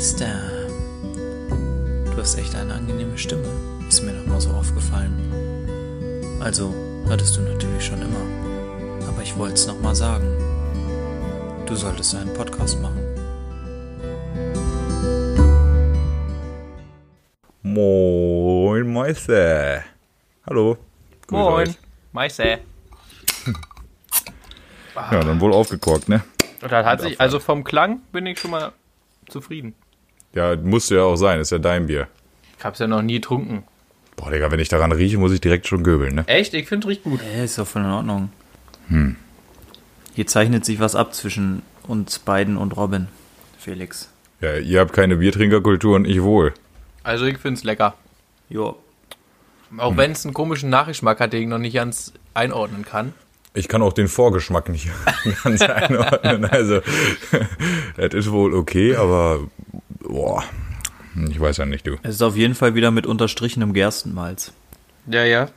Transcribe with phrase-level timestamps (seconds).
[0.00, 0.40] Meister.
[2.06, 3.44] Du hast echt eine angenehme Stimme.
[3.86, 5.12] Ist mir noch mal so aufgefallen.
[6.40, 6.74] Also,
[7.10, 9.06] hattest du natürlich schon immer.
[9.06, 10.26] Aber ich wollte es noch mal sagen.
[11.66, 12.98] Du solltest einen Podcast machen.
[17.60, 19.84] Moin Meister.
[20.46, 20.78] Hallo.
[21.26, 21.78] Grüß Moin, euch.
[22.12, 22.58] Meister.
[24.94, 26.24] Ja, dann wohl aufgekorkt, ne?
[26.62, 28.72] Und dann hat sich, also vom Klang bin ich schon mal
[29.28, 29.74] zufrieden.
[30.34, 32.08] Ja, musste ja auch sein, ist ja dein Bier.
[32.58, 33.64] Ich hab's ja noch nie getrunken.
[34.16, 36.28] Boah, Digga, wenn ich daran rieche, muss ich direkt schon göbeln, ne?
[36.28, 36.52] Echt?
[36.54, 37.20] Ich finde riecht gut.
[37.34, 38.30] Ja, ist doch voll in Ordnung.
[40.14, 43.08] Hier zeichnet sich was ab zwischen uns beiden und Robin.
[43.58, 44.10] Felix.
[44.40, 46.52] Ja, ihr habt keine Biertrinkerkultur und ich wohl.
[47.02, 47.94] Also ich find's lecker.
[48.48, 48.76] Jo.
[49.76, 53.14] Auch wenn es einen komischen Nachgeschmack hat, den ich noch nicht ganz einordnen kann.
[53.54, 54.88] Ich kann auch den Vorgeschmack nicht
[55.44, 56.44] ganz einordnen.
[56.46, 56.80] Also,
[57.96, 59.40] es ist wohl okay, aber
[60.10, 60.42] boah,
[61.28, 61.96] ich weiß ja nicht, du.
[62.02, 64.52] Es ist auf jeden Fall wieder mit unterstrichenem Gerstenmalz.
[65.06, 65.48] Ja, ja.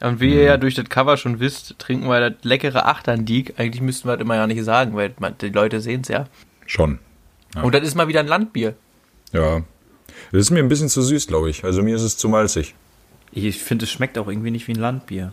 [0.00, 3.54] Und wie ihr ja durch das Cover schon wisst, trinken wir das leckere Achterndiek.
[3.58, 6.26] Eigentlich müssten wir das immer ja nicht sagen, weil die Leute sehen's ja.
[6.66, 6.98] Schon.
[7.62, 8.74] Und das ist mal wieder ein Landbier.
[9.32, 9.62] Ja.
[10.32, 11.64] Das ist mir ein bisschen zu süß, glaube ich.
[11.64, 12.74] Also mir ist es zu malzig.
[13.32, 15.32] Ich finde, es schmeckt auch irgendwie nicht wie ein Landbier.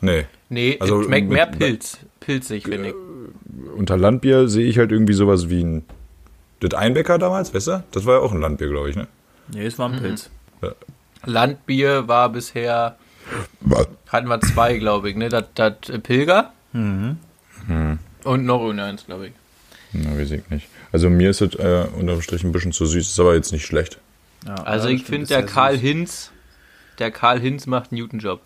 [0.00, 0.26] Nee.
[0.48, 1.98] Nee, Also, es schmeckt mit- mehr Pilz.
[2.20, 2.94] Pilzig, finde ich.
[3.76, 5.84] Unter Landbier sehe ich halt irgendwie sowas wie ein.
[6.60, 7.84] Das Einbecker damals, weißt du?
[7.92, 9.06] Das war ja auch ein Landbier, glaube ich, ne?
[9.48, 10.30] Nee, es war ein Pilz.
[11.24, 12.96] Landbier war bisher,
[14.08, 15.28] hatten wir zwei, glaube ich, ne?
[15.28, 19.32] Das, das Pilger und noch irgendeins, glaube ich.
[19.92, 20.68] Na, weiß ich nicht.
[20.92, 23.66] Also mir ist es äh, unterm Strich ein bisschen zu süß, ist aber jetzt nicht
[23.66, 23.98] schlecht.
[24.46, 25.80] Ja, Also ja, ich finde, der Karl süß.
[25.80, 26.30] Hinz,
[26.98, 28.40] der Karl Hinz macht einen guten Job.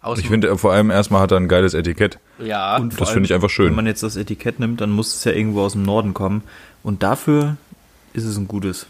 [0.00, 2.18] Aus Ich finde äh, vor allem erstmal hat er ein geiles Etikett.
[2.38, 3.66] ja, Und Das finde ich einfach schön.
[3.66, 6.42] Wenn man jetzt das Etikett nimmt, dann muss es ja irgendwo aus dem Norden kommen.
[6.82, 7.56] Und dafür
[8.12, 8.86] ist es ein gutes.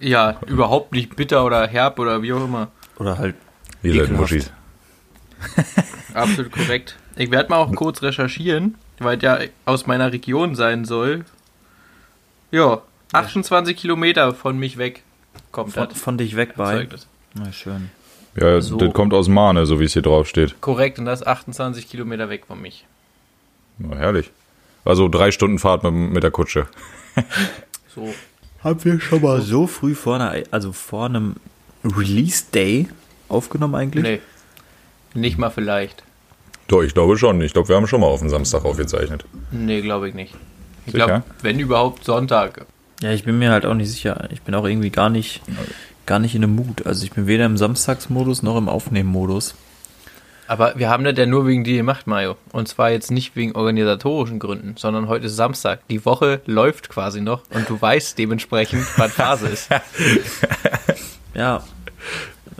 [0.00, 2.68] ja, überhaupt nicht bitter oder herb oder wie auch immer.
[2.98, 3.34] Oder halt.
[3.82, 4.12] Ihr seid.
[4.12, 4.50] Muschis.
[6.14, 6.96] Absolut korrekt.
[7.16, 11.24] Ich werde mal auch kurz recherchieren, weil der aus meiner Region sein soll.
[12.50, 15.02] Ja, 28 Kilometer von mich weg
[15.52, 15.98] kommt Von, das.
[16.00, 16.88] von dich weg bei.
[17.34, 17.90] Na schön.
[18.36, 18.76] Ja, So.
[18.76, 20.60] das kommt aus Mahne, so wie es hier drauf steht.
[20.60, 22.84] Korrekt, und das ist 28 Kilometer weg von mich.
[23.78, 24.30] Na, herrlich.
[24.84, 26.66] Also drei Stunden Fahrt mit, mit der Kutsche.
[27.94, 28.14] So.
[28.62, 31.36] Haben wir schon mal so früh vor einer, also vor einem
[31.84, 32.88] Release Day
[33.28, 34.02] aufgenommen eigentlich?
[34.04, 34.20] Nee.
[35.14, 36.02] Nicht mal vielleicht.
[36.68, 37.40] Doch, ich glaube schon.
[37.40, 39.24] Ich glaube, wir haben schon mal auf den Samstag aufgezeichnet.
[39.50, 40.34] Nee, glaube ich nicht.
[40.86, 42.66] Ich glaube, wenn überhaupt Sonntag.
[43.00, 44.28] Ja, ich bin mir halt auch nicht sicher.
[44.30, 45.40] Ich bin auch irgendwie gar nicht,
[46.06, 46.86] gar nicht in dem Mut.
[46.86, 49.54] Also ich bin weder im Samstagsmodus noch im Aufnehmen-Modus.
[50.48, 52.36] Aber wir haben das ja nur wegen dir gemacht, Mario.
[52.52, 55.86] Und zwar jetzt nicht wegen organisatorischen Gründen, sondern heute ist Samstag.
[55.88, 59.68] Die Woche läuft quasi noch und du weißt dementsprechend, was Phase ist.
[61.34, 61.62] Ja,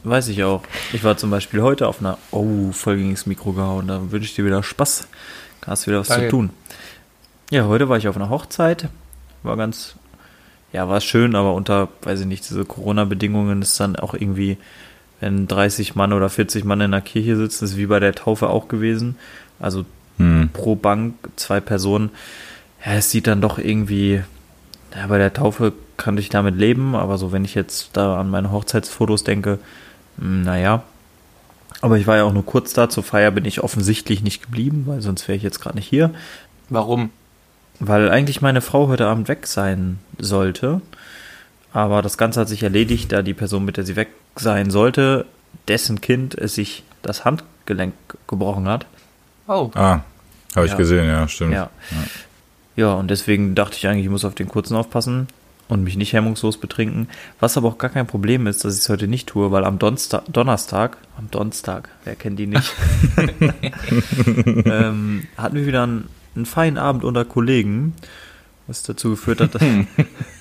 [0.04, 0.62] weiß ich auch.
[0.92, 3.88] Ich war zum Beispiel heute auf einer, oh, voll gegen das Mikro gehauen.
[3.88, 5.08] Da wünsche ich dir wieder Spaß.
[5.62, 6.26] Da hast du wieder was Danke.
[6.26, 6.50] zu tun.
[7.50, 8.88] Ja, heute war ich auf einer Hochzeit.
[9.42, 9.96] War ganz,
[10.72, 14.58] ja, war schön, aber unter, weiß ich nicht, diese Corona-Bedingungen ist dann auch irgendwie,
[15.20, 18.48] wenn 30 Mann oder 40 Mann in der Kirche sitzen, ist wie bei der Taufe
[18.48, 19.16] auch gewesen.
[19.58, 19.84] Also
[20.18, 20.50] Hm.
[20.52, 22.10] pro Bank zwei Personen.
[22.84, 24.22] Ja, es sieht dann doch irgendwie,
[24.94, 28.30] ja, bei der Taufe kann ich damit leben, aber so, wenn ich jetzt da an
[28.30, 29.58] meine Hochzeitsfotos denke,
[30.18, 30.82] hm, naja.
[31.80, 34.84] Aber ich war ja auch nur kurz da, zur Feier bin ich offensichtlich nicht geblieben,
[34.86, 36.10] weil sonst wäre ich jetzt gerade nicht hier.
[36.68, 37.10] Warum?
[37.78, 40.80] Weil eigentlich meine Frau heute Abend weg sein sollte.
[41.78, 45.26] Aber das Ganze hat sich erledigt, da die Person, mit der sie weg sein sollte,
[45.68, 47.94] dessen Kind es sich das Handgelenk
[48.26, 48.86] gebrochen hat.
[49.46, 50.00] Oh, Ah,
[50.56, 50.76] habe ich Ja.
[50.76, 51.52] gesehen, ja, stimmt.
[51.52, 51.70] Ja.
[52.74, 55.28] Ja, und deswegen dachte ich eigentlich, ich muss auf den kurzen aufpassen
[55.68, 57.08] und mich nicht hemmungslos betrinken.
[57.38, 59.78] Was aber auch gar kein Problem ist, dass ich es heute nicht tue, weil am
[59.78, 62.72] Donsta Donnerstag, am Donnerstag, wer kennt die nicht,
[64.64, 67.94] ähm, hatten wir wieder einen, einen feinen Abend unter Kollegen,
[68.66, 69.62] was dazu geführt hat, dass,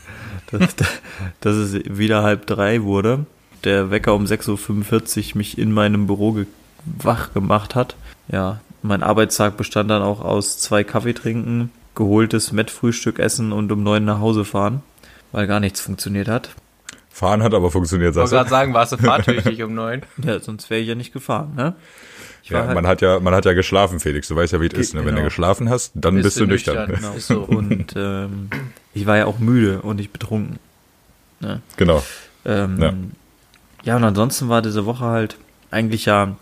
[0.52, 0.76] dass,
[1.42, 3.26] dass es wieder halb drei wurde.
[3.64, 6.46] Der Wecker um 6.45 Uhr mich in meinem Büro ge
[6.86, 7.96] wach gemacht hat.
[8.32, 13.84] Ja, mein Arbeitstag bestand dann auch aus zwei Kaffee trinken, geholtes Mettfrühstück essen und um
[13.84, 14.84] neun nach Hause fahren,
[15.32, 16.52] weil gar nichts funktioniert hat.
[17.10, 18.56] Fahren hat aber funktioniert, ich wollte sagst gerade du?
[18.56, 20.04] sagen, warst du fahrtüchtig um neun?
[20.24, 21.74] Ja, sonst wäre ich ja nicht gefahren, ne?
[22.50, 24.28] Ja, halt- man hat ja, man hat ja geschlafen, Felix.
[24.28, 24.94] Du weißt ja, wie es ist.
[24.94, 25.02] Ne?
[25.02, 25.26] Wenn du genau.
[25.26, 26.90] geschlafen hast, dann bist, du nüchtern.
[26.90, 27.16] nüchtern.
[27.16, 27.42] Ist so.
[27.42, 28.50] und ähm,
[28.94, 30.60] ich war ja auch müde und nicht betrunken.
[31.40, 31.62] Ne?
[31.78, 32.04] Genau.
[32.46, 32.94] Ähm, Ja.
[33.84, 33.96] ja.
[33.98, 35.38] und ansonsten war diese Woche halt
[35.72, 36.36] eigentlich ja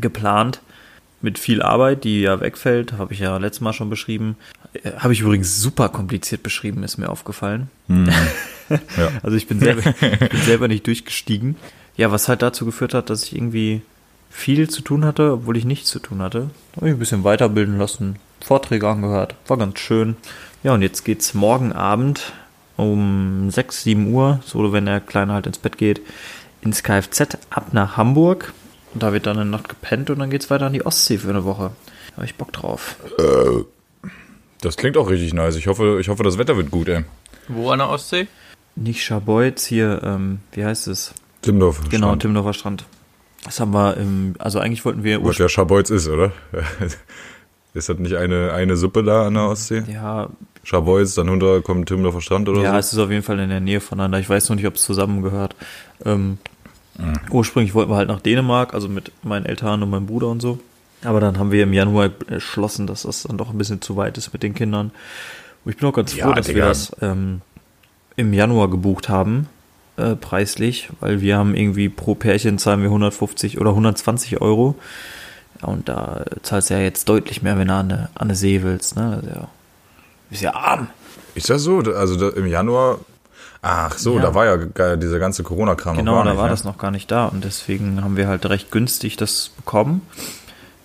[0.00, 0.60] geplant
[1.20, 4.36] mit viel Arbeit, die ja wegfällt, habe ich ja letztes Mal schon beschrieben.
[4.82, 7.68] Äh, Habe ich übrigens super kompliziert beschrieben, ist mir aufgefallen.
[7.88, 8.08] Mhm.
[8.96, 9.10] Ja.
[9.22, 11.56] Also ich bin, selber, ich bin selber nicht durchgestiegen.
[11.98, 13.82] Ja, was halt dazu geführt hat, dass ich irgendwie
[14.32, 16.50] viel zu tun hatte, obwohl ich nichts zu tun hatte.
[16.72, 20.16] Da habe ich ein bisschen weiterbilden lassen, Vorträge angehört, war ganz schön.
[20.64, 22.32] Ja, und jetzt geht's morgen Abend
[22.76, 26.00] um 6, 7 Uhr, so wenn der Kleine halt ins Bett geht,
[26.62, 28.52] ins Kfz ab nach Hamburg.
[28.94, 31.30] Und da wird dann eine Nacht gepennt und dann geht's weiter an die Ostsee für
[31.30, 31.70] eine Woche.
[32.10, 32.96] Da habe ich Bock drauf.
[33.18, 34.08] Äh,
[34.60, 35.56] das klingt auch richtig nice.
[35.56, 37.04] Ich hoffe, ich hoffe, das Wetter wird gut, ey.
[37.48, 38.28] Wo an der Ostsee?
[38.76, 41.12] Nicht Scharbeutz, hier, ähm, wie heißt es?
[41.42, 41.80] Timmendorf.
[41.90, 42.22] Genau, Strand.
[42.22, 42.84] Timmendorfer Strand.
[43.44, 46.32] Das haben wir im, also eigentlich wollten wir Was ja Scharbeutz ist, oder?
[47.74, 49.82] ist das nicht eine, eine Suppe da an der Ostsee?
[49.88, 50.28] Ja.
[50.64, 52.72] Scharbeutz, dann runter kommt Timmendorfer Strand oder ja, so?
[52.72, 54.20] Ja, es ist auf jeden Fall in der Nähe voneinander.
[54.20, 55.56] Ich weiß noch nicht, ob es zusammengehört.
[56.04, 56.38] Ähm,
[56.98, 57.14] mhm.
[57.30, 60.60] Ursprünglich wollten wir halt nach Dänemark, also mit meinen Eltern und meinem Bruder und so.
[61.04, 64.16] Aber dann haben wir im Januar entschlossen, dass das dann doch ein bisschen zu weit
[64.18, 64.92] ist mit den Kindern.
[65.64, 66.58] Und ich bin auch ganz froh, ja, dass Digga.
[66.60, 67.40] wir das ähm,
[68.14, 69.48] im Januar gebucht haben,
[69.96, 74.74] äh, preislich, weil wir haben irgendwie pro Pärchen zahlen wir 150 oder 120 Euro.
[75.60, 78.34] Ja, und da zahlst du ja jetzt deutlich mehr, wenn du an eine, an eine
[78.34, 78.96] See willst.
[78.96, 79.20] Ne?
[79.20, 79.48] Das ist ja,
[80.30, 80.88] ist ja arm.
[81.34, 81.78] Ist das so?
[81.78, 82.98] Also da, im Januar
[83.64, 84.22] Ach so, ja.
[84.22, 86.32] da war ja dieser ganze Corona-Kram genau, noch gar nicht.
[86.32, 86.50] Genau, da war ne?
[86.50, 90.02] das noch gar nicht da und deswegen haben wir halt recht günstig das bekommen.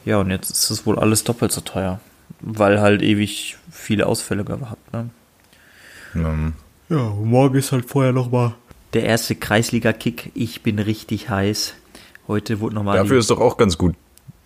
[0.06, 2.00] Ja, und jetzt ist es wohl alles doppelt so teuer,
[2.40, 4.94] weil halt ewig viele Ausfälle gehabt.
[4.94, 5.10] Ne?
[6.14, 6.54] Mhm.
[6.90, 8.54] Ja, morgen ist halt vorher noch mal
[8.94, 10.32] der erste Kreisliga-Kick.
[10.34, 11.76] Ich bin richtig heiß.
[12.28, 12.98] Heute wurde nochmal.
[12.98, 13.96] Dafür ist doch auch ganz gut,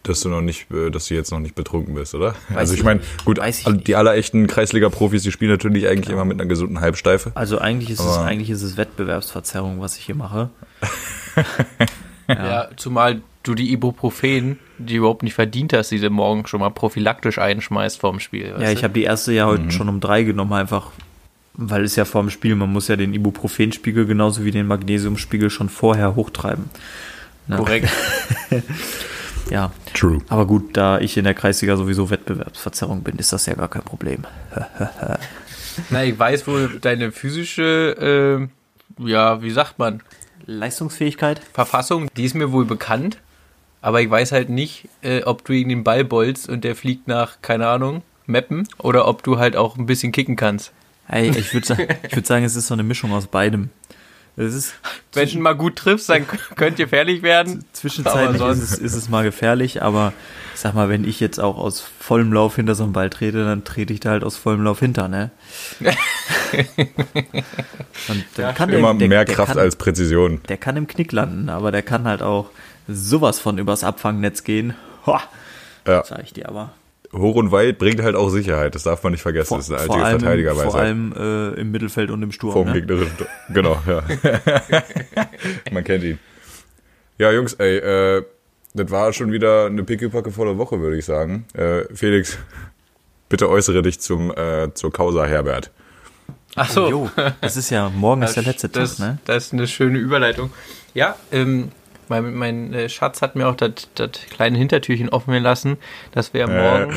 [0.04, 2.36] dass du noch nicht, äh, dass du jetzt noch nicht betrunken bist, oder?
[2.50, 6.08] Weiß also ich meine, gut, Weiß ich die aller echten Kreisliga-Profis, die spielen natürlich eigentlich
[6.08, 6.22] genau.
[6.22, 7.32] immer mit einer gesunden Halbsteife.
[7.36, 10.50] Also eigentlich ist es eigentlich ist es Wettbewerbsverzerrung, was ich hier mache.
[12.28, 12.36] ja.
[12.36, 17.40] ja, zumal du die Ibuprofen, die überhaupt nicht verdient hast, diese morgen schon mal prophylaktisch
[17.40, 18.54] einschmeißt vorm Spiel.
[18.60, 19.72] Ja, ich habe die erste ja heute mhm.
[19.72, 20.92] schon um drei genommen, einfach
[21.54, 25.70] weil es ja vorm Spiel, man muss ja den Ibuprofenspiegel genauso wie den Magnesiumspiegel schon
[25.70, 26.70] vorher hochtreiben.
[27.48, 27.58] Na.
[27.58, 27.90] Korrekt.
[29.50, 29.72] ja.
[29.94, 30.20] True.
[30.30, 33.84] Aber gut, da ich in der Kreisliga sowieso Wettbewerbsverzerrung bin, ist das ja gar kein
[33.84, 34.24] Problem.
[35.90, 38.50] Na, ich weiß wohl, deine physische,
[39.00, 40.02] äh, ja, wie sagt man?
[40.46, 41.42] Leistungsfähigkeit?
[41.54, 43.18] Verfassung, die ist mir wohl bekannt.
[43.82, 47.08] Aber ich weiß halt nicht, äh, ob du ihn den Ball bolzt und der fliegt
[47.08, 50.72] nach, keine Ahnung, Mappen oder ob du halt auch ein bisschen kicken kannst.
[51.12, 53.70] Hey, ich würde ich würd sagen, es ist so eine Mischung aus beidem.
[54.38, 54.76] Es ist
[55.12, 56.26] Wenn du mal gut triffst, dann
[56.56, 57.66] könnte gefährlich werden.
[57.74, 60.14] Zwischenzeitlich ist es, ist es mal gefährlich, aber
[60.54, 63.44] ich sag mal, wenn ich jetzt auch aus vollem Lauf hinter so einem Ball trete,
[63.44, 65.32] dann trete ich da halt aus vollem Lauf hinter, ne?
[68.08, 70.40] Und dann ja, kann immer der, mehr der Kraft kann, als Präzision.
[70.48, 72.52] Der kann im Knick landen, aber der kann halt auch
[72.88, 74.76] sowas von übers Abfangnetz gehen.
[75.86, 76.06] Ja.
[76.06, 76.72] Sag ich dir aber
[77.14, 78.76] hoch und weit bringt halt auch Sicherheit.
[78.76, 79.50] Das darf man nicht vergessen.
[79.50, 80.72] Vor, das ist eine alte Verteidigerweise.
[80.72, 82.54] Vor allem äh, im Mittelfeld und im Sturm.
[82.54, 82.74] Vor ne?
[82.74, 83.12] gegnerischen
[83.50, 84.04] Genau, ja.
[85.72, 86.20] man kennt ihn.
[87.18, 88.26] Ja, Jungs, ey, äh,
[88.74, 91.46] das war schon wieder eine pickepacke volle Woche, würde ich sagen.
[91.54, 92.38] Äh, Felix,
[93.30, 95.72] bitte äußere dich zum, äh, zur Causa Herbert.
[96.56, 96.88] Ach so.
[96.88, 97.10] Oh,
[97.42, 99.18] das ist ja, morgen ist der letzte das, Tag, ne?
[99.26, 100.52] Das ist eine schöne Überleitung.
[100.94, 101.72] Ja, ähm,
[102.12, 103.88] mein, mein äh, Schatz hat mir auch das
[104.30, 105.78] kleine Hintertürchen offen gelassen,
[106.12, 106.96] dass wir äh, morgen.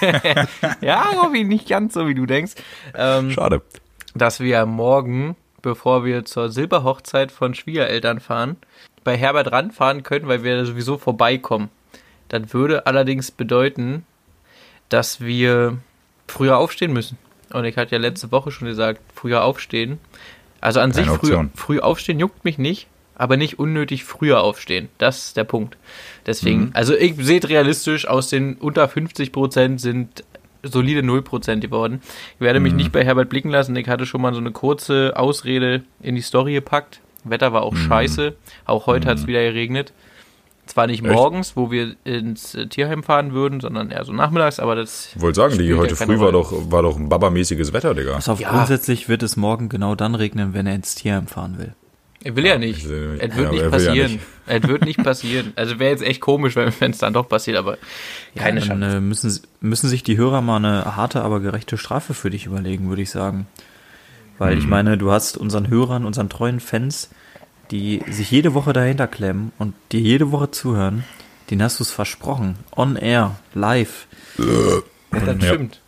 [0.00, 0.46] Äh.
[0.80, 2.54] ja, Robby, nicht ganz so, wie du denkst.
[2.94, 3.62] Ähm, Schade.
[4.14, 8.56] Dass wir morgen, bevor wir zur Silberhochzeit von Schwiegereltern fahren,
[9.04, 11.68] bei Herbert ranfahren können, weil wir sowieso vorbeikommen.
[12.28, 14.06] Das würde allerdings bedeuten,
[14.88, 15.78] dass wir
[16.26, 17.18] früher aufstehen müssen.
[17.52, 19.98] Und ich hatte ja letzte Woche schon gesagt, früher aufstehen.
[20.60, 24.88] Also an Keine sich früh, früh aufstehen juckt mich nicht, aber nicht unnötig früher aufstehen.
[24.96, 25.76] Das ist der Punkt.
[26.24, 26.70] Deswegen, mhm.
[26.72, 30.24] also ich sehe realistisch, aus den unter 50 Prozent sind
[30.62, 32.00] solide 0 Prozent geworden.
[32.36, 32.78] Ich werde mich mhm.
[32.78, 33.76] nicht bei Herbert blicken lassen.
[33.76, 37.00] Ich hatte schon mal so eine kurze Ausrede in die Story gepackt.
[37.24, 37.88] Wetter war auch mhm.
[37.88, 38.34] scheiße.
[38.64, 39.10] Auch heute mhm.
[39.10, 39.92] hat es wieder geregnet.
[40.66, 41.12] Zwar nicht Echt?
[41.12, 45.12] morgens, wo wir ins äh, Tierheim fahren würden, sondern eher so nachmittags, aber das.
[45.16, 48.12] Ich wollte sagen, die heute früh war doch, war doch ein babamäßiges Wetter, Digga.
[48.12, 48.50] Pass auf, ja.
[48.50, 51.74] grundsätzlich wird es morgen genau dann regnen, wenn er ins Tierheim fahren will.
[52.28, 52.84] Er will ja nicht.
[52.84, 54.20] Es wird nicht passieren.
[54.44, 55.54] Es wird nicht passieren.
[55.56, 57.78] Also wäre jetzt echt komisch, wenn es dann doch passiert, aber
[58.36, 58.96] keine ja, dann, Chance.
[58.98, 62.90] Äh, müssen, müssen sich die Hörer mal eine harte, aber gerechte Strafe für dich überlegen,
[62.90, 63.46] würde ich sagen.
[64.36, 64.60] Weil mhm.
[64.60, 67.08] ich meine, du hast unseren Hörern, unseren treuen Fans,
[67.70, 71.04] die sich jede Woche dahinter klemmen und dir jede Woche zuhören,
[71.48, 72.56] denen hast du es versprochen.
[72.76, 74.06] On air, live.
[74.36, 75.80] das und, stimmt.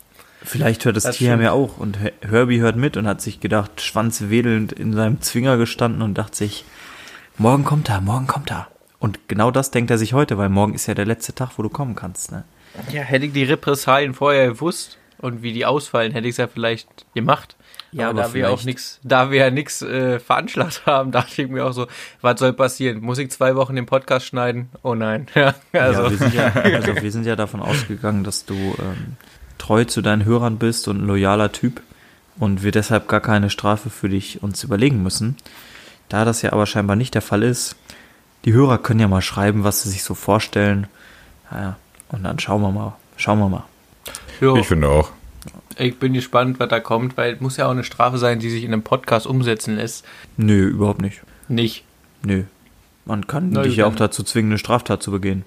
[0.42, 3.80] Vielleicht hört das, das Tier ja auch und Herbie hört mit und hat sich gedacht,
[3.80, 6.64] schwanzwedelnd in seinem Zwinger gestanden und dachte sich,
[7.37, 8.68] morgen kommt er, morgen kommt er.
[8.99, 11.62] Und genau das denkt er sich heute, weil morgen ist ja der letzte Tag, wo
[11.62, 12.32] du kommen kannst.
[12.32, 12.44] Ne?
[12.90, 16.49] Ja, hätte ich die Repressalien vorher gewusst und wie die ausfallen, hätte ich es ja
[16.49, 17.56] vielleicht gemacht.
[17.92, 21.42] Ja, aber, aber da wir auch nichts, da wir ja nichts äh, veranschlagt haben, dachte
[21.42, 21.87] ich mir auch so,
[22.20, 23.00] was soll passieren?
[23.00, 24.70] Muss ich zwei Wochen den Podcast schneiden?
[24.82, 25.26] Oh nein.
[25.35, 29.16] Ja, also, ja, wir sind ja, also wir sind ja davon ausgegangen, dass du ähm,
[29.71, 31.81] treu zu deinen Hörern bist und ein loyaler Typ
[32.41, 35.37] und wir deshalb gar keine Strafe für dich uns überlegen müssen.
[36.09, 37.77] Da das ja aber scheinbar nicht der Fall ist,
[38.45, 40.89] die Hörer können ja mal schreiben, was sie sich so vorstellen.
[41.53, 41.77] Naja,
[42.09, 42.97] und dann schauen wir mal.
[43.17, 43.62] Schauen wir mal.
[44.41, 45.12] jo, Ich finde auch.
[45.79, 48.50] ich bin gespannt, was da kommt, weil es muss ja auch eine Strafe sein, die
[48.50, 50.05] sich in einem Podcast umsetzen lässt.
[50.37, 51.23] Nö, überhaupt nicht.
[51.47, 51.85] Nicht.
[52.25, 52.43] Nö.
[53.05, 55.45] Man kann Na, dich ja auch dazu zwingen, eine Straftat zu begehen.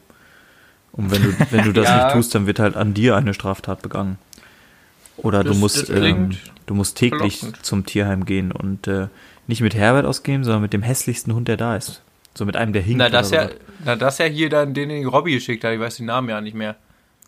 [0.93, 2.05] Und wenn du, wenn du das Ja.
[2.05, 4.17] nicht tust, dann wird halt an dir eine Straftat begangen.
[5.17, 7.65] Oder du Das- musst, das ähm, du musst täglich verlockend.
[7.65, 9.07] zum Tierheim gehen und äh,
[9.47, 12.01] nicht mit Herbert ausgehen, sondern mit dem hässlichsten Hund, der da ist.
[12.35, 12.99] So mit einem, der hinkt.
[12.99, 13.53] Na, das ja, so.
[13.85, 16.41] na, das ja hier dann, den den Robby geschickt hat, ich weiß den Namen ja
[16.41, 16.75] nicht mehr.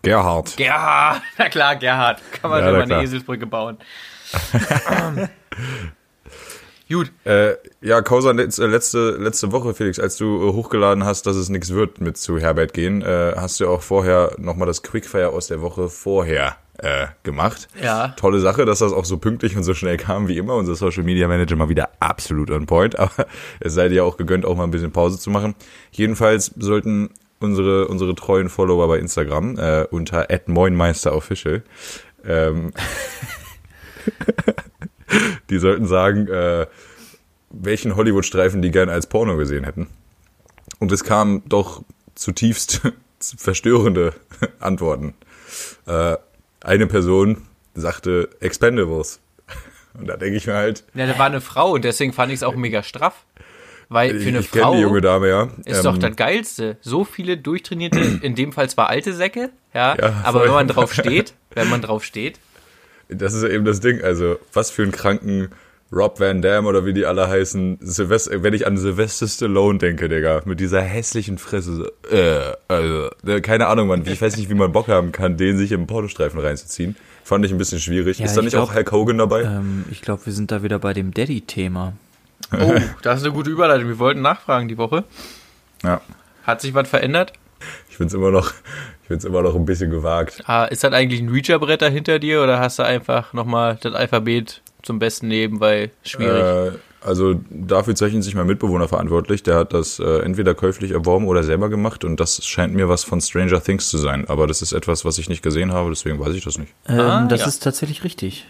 [0.02, 0.56] Gerhard.
[0.58, 2.22] Gerhard, na klar, Gerhard.
[2.32, 3.02] Kann man Ja, mal eine.
[3.04, 3.78] Eselsbrücke bauen.
[6.88, 11.26] Gut, Äh, ja, Causa letz- äh, letzte, letzte Woche, Felix, als du äh, hochgeladen hast,
[11.26, 14.84] dass es nichts wird mit zu Herbert gehen, äh, hast du auch vorher nochmal das
[14.84, 17.70] Quickfire aus der Woche vorher äh, gemacht.
[17.82, 18.10] Ja.
[18.18, 20.56] Tolle Sache, dass das auch so pünktlich und so schnell kam wie immer.
[20.56, 23.26] Unser Social Media Manager mal wieder absolut on point, aber
[23.62, 25.56] es sei dir auch gegönnt, auch mal ein bisschen Pause zu machen.
[25.92, 31.64] Jedenfalls sollten unsere, unsere treuen Follower bei Instagram äh, unter @moinmeisterofficial
[32.28, 32.72] ähm,
[35.50, 36.66] die sollten sagen, äh,
[37.50, 39.88] welchen Hollywood-Streifen die gerne als Porno gesehen hätten.
[40.80, 41.84] Und es kamen doch
[42.16, 42.82] zutiefst
[43.38, 44.14] verstörende
[44.60, 45.14] Antworten.
[45.86, 46.18] Äh,
[46.62, 47.44] eine Person
[47.76, 49.20] sagte Expendables.
[49.94, 52.38] Und da denke ich mir halt, ja, da war eine Frau und deswegen fand ich
[52.40, 53.24] es auch mega straff.
[53.88, 55.44] Weil für eine ich kenne Frau die junge Dame ja.
[55.64, 56.78] ist Ähm, doch das Geilste.
[56.82, 60.48] So viele durchtrainierte, in dem Fall zwar alte Säcke, ja, Ja, aber voll.
[60.48, 62.40] wenn man drauf steht, wenn man drauf steht,
[63.10, 64.02] Das ist ja eben das Ding.
[64.02, 65.50] Also, was für einen kranken
[65.92, 67.78] Rob Van Dam oder wie die alle heißen.
[67.80, 71.76] Sylvester, wenn ich an Sylvester Stallone denke, Digga, mit dieser hässlichen Fresse.
[71.76, 71.86] So,
[72.16, 74.06] äh, also, äh, keine Ahnung, man.
[74.06, 76.96] Ich weiß nicht, wie man Bock haben kann, den sich im Pornostreifen reinzuziehen.
[77.24, 78.20] Fand ich ein bisschen schwierig.
[78.20, 79.44] Ja, ist da ich nicht glaub- auch Hulk Hogan dabei?
[79.44, 81.94] Ähm, ich glaube, wir sind da wieder bei dem Daddy-Thema.
[82.52, 83.88] oh, das ist eine gute Überleitung.
[83.88, 85.04] Wir wollten nachfragen die Woche.
[85.84, 86.02] Ja.
[86.44, 87.34] Hat sich was verändert?
[87.90, 88.52] Ich find's immer noch,
[89.06, 90.42] ich find's immer noch ein bisschen gewagt.
[90.48, 94.62] Ah, ist das eigentlich ein Reacher-Brett hinter dir oder hast du einfach nochmal das Alphabet
[94.82, 96.74] zum Besten nehmen, weil schwierig?
[96.74, 99.44] Äh, also dafür zeichnet sich mein Mitbewohner verantwortlich.
[99.44, 103.04] Der hat das äh, entweder käuflich erworben oder selber gemacht und das scheint mir was
[103.04, 104.28] von Stranger Things zu sein.
[104.28, 106.74] Aber das ist etwas, was ich nicht gesehen habe, deswegen weiß ich das nicht.
[106.90, 107.48] Ähm, Ah, das ja.
[107.48, 108.48] ist tatsächlich richtig.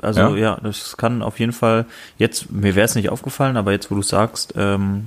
[0.00, 0.36] Also Ja?
[0.36, 0.60] ja?
[0.62, 1.86] das kann auf jeden Fall,
[2.18, 5.06] jetzt, mir wäre es nicht aufgefallen, aber jetzt, wo du sagst, ähm,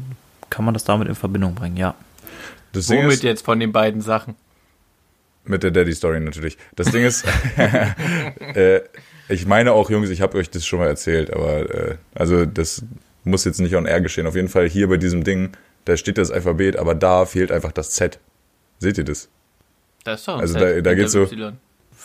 [0.49, 1.95] kann man das damit in Verbindung bringen, ja.
[2.73, 4.35] Das Womit ist, jetzt von den beiden Sachen?
[5.45, 6.57] Mit der Daddy-Story natürlich.
[6.75, 7.25] Das Ding ist,
[8.55, 8.81] äh,
[9.29, 12.83] ich meine auch, Jungs, ich habe euch das schon mal erzählt, aber äh, also das
[13.23, 14.27] muss jetzt nicht on air geschehen.
[14.27, 15.51] Auf jeden Fall hier bei diesem Ding,
[15.85, 18.19] da steht das Alphabet, aber da fehlt einfach das Z.
[18.79, 19.29] Seht ihr das?
[20.03, 21.29] Das ist doch ein Also Z da- da geht's so-.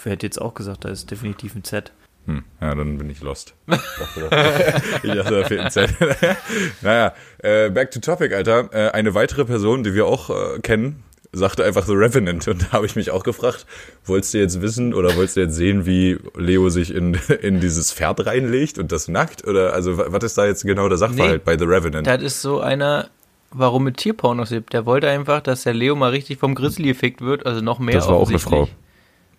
[0.02, 1.92] Wer hätte jetzt auch gesagt, da ist definitiv ein Z.
[2.26, 3.54] Hm, ja, dann bin ich lost.
[3.68, 5.90] Ich dachte, da- ich dachte, da fehlt ein Z.
[6.82, 8.68] naja, äh, back to topic, Alter.
[8.72, 11.02] Äh, eine weitere Person, die wir auch äh, kennen,
[11.34, 12.48] sagte einfach The Revenant.
[12.48, 13.66] Und da habe ich mich auch gefragt,
[14.06, 17.92] wolltest du jetzt wissen oder wolltest du jetzt sehen, wie Leo sich in, in dieses
[17.92, 19.46] Pferd reinlegt und das nackt?
[19.46, 21.56] Oder also wa- was ist da jetzt genau der Sachverhalt Nee.
[21.56, 22.06] bei The Revenant?
[22.06, 23.08] Das ist so einer,
[23.50, 24.72] warum mit Tierpornos gibt.
[24.72, 27.94] Der wollte einfach, dass der Leo mal richtig vom Grizzly gefickt wird, also noch mehr
[27.94, 28.38] das war auch eine.
[28.38, 28.68] Frau.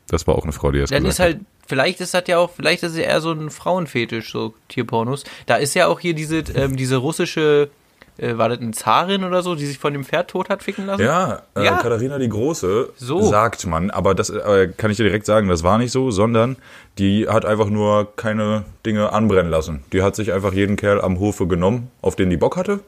[0.08, 2.38] Das war auch eine Frau, die das Dann gesagt ist halt, vielleicht ist das ja
[2.38, 5.24] auch, vielleicht ist es eher so ein Frauenfetisch, so Tierpornos.
[5.48, 7.70] Da ist ja auch hier diese, ähm, diese russische,
[8.18, 10.86] äh, war das eine Zarin oder so, die sich von dem Pferd tot hat ficken
[10.86, 11.02] lassen?
[11.04, 11.78] Ja, äh, Ja.
[11.78, 13.22] Katharina die Große, So.
[13.24, 16.56] sagt man, aber das äh, kann ich dir direkt sagen, das war nicht so, sondern
[16.98, 19.84] die hat einfach nur keine Dinge anbrennen lassen.
[19.94, 22.80] Die hat sich einfach jeden Kerl am Hofe genommen, auf den die Bock hatte.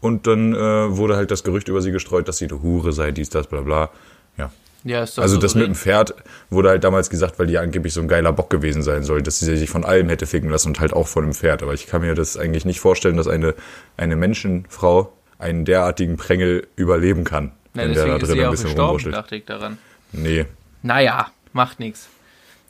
[0.00, 0.58] Und dann äh,
[0.96, 3.60] wurde halt das Gerücht über sie gestreut, dass sie eine Hure sei, dies, das, bla
[3.60, 3.90] bla.
[4.36, 4.50] Ja.
[4.84, 6.14] Ja, ist Also so das so mit dem Pferd
[6.50, 9.38] wurde halt damals gesagt, weil die angeblich so ein geiler Bock gewesen sein soll, dass
[9.38, 11.62] sie sich von allem hätte ficken lassen und halt auch von dem Pferd.
[11.62, 13.54] Aber ich kann mir das eigentlich nicht vorstellen, dass eine,
[13.96, 17.52] eine Menschenfrau einen derartigen Prängel überleben kann.
[17.74, 19.14] Ja, wenn der da drin sie ein bisschen rumwurschtelt.
[19.14, 19.78] dachte ich daran.
[20.12, 20.46] Nee.
[20.82, 22.08] Naja, macht nichts.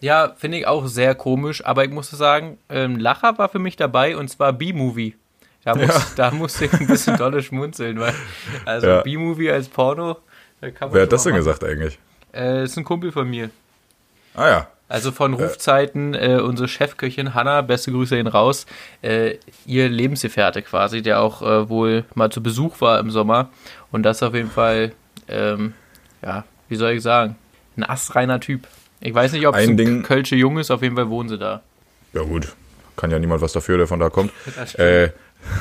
[0.00, 3.76] Ja, finde ich auch sehr komisch, aber ich muss sagen, ähm, Lacher war für mich
[3.76, 5.14] dabei und zwar B-Movie.
[5.64, 6.02] Da, muss, Ja.
[6.16, 8.12] da musste ich ein bisschen dolle schmunzeln, weil,
[8.64, 9.00] also Ja.
[9.02, 10.16] B-Movie als Porno,
[10.62, 11.40] Wer schon hat das denn machen.
[11.40, 11.99] gesagt eigentlich?
[12.35, 13.50] Äh, ist ein Kumpel von mir.
[14.35, 14.69] Ah ja.
[14.88, 18.66] Also von Rufzeiten, äh, unsere Chefköchin Hanna, beste Grüße hin raus,
[19.00, 23.49] äh, ihr Lebensgefährte quasi, der auch äh, wohl mal zu Besuch war im Sommer.
[23.90, 24.92] Und das auf jeden Fall,
[25.28, 25.73] ähm,
[26.23, 27.37] ja, wie soll ich sagen,
[27.76, 28.66] ein astreiner Typ.
[29.00, 31.28] Ich weiß nicht, ob es Ein ein Ding- Kölsche Jung ist, auf jeden Fall wohnen
[31.31, 31.62] sie da.
[32.12, 32.54] Ja gut,
[32.97, 34.31] kann ja niemand was dafür, der von da kommt.
[34.78, 35.09] Äh,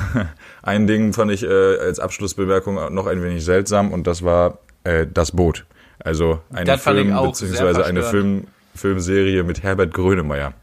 [0.62, 5.06] ein Ding fand ich äh, als Abschlussbemerkung noch ein wenig seltsam und das war äh,
[5.12, 5.64] das Boot.
[5.98, 10.54] Also eine Film beziehungsweise eine Film, Filmserie mit Herbert Grönemeyer.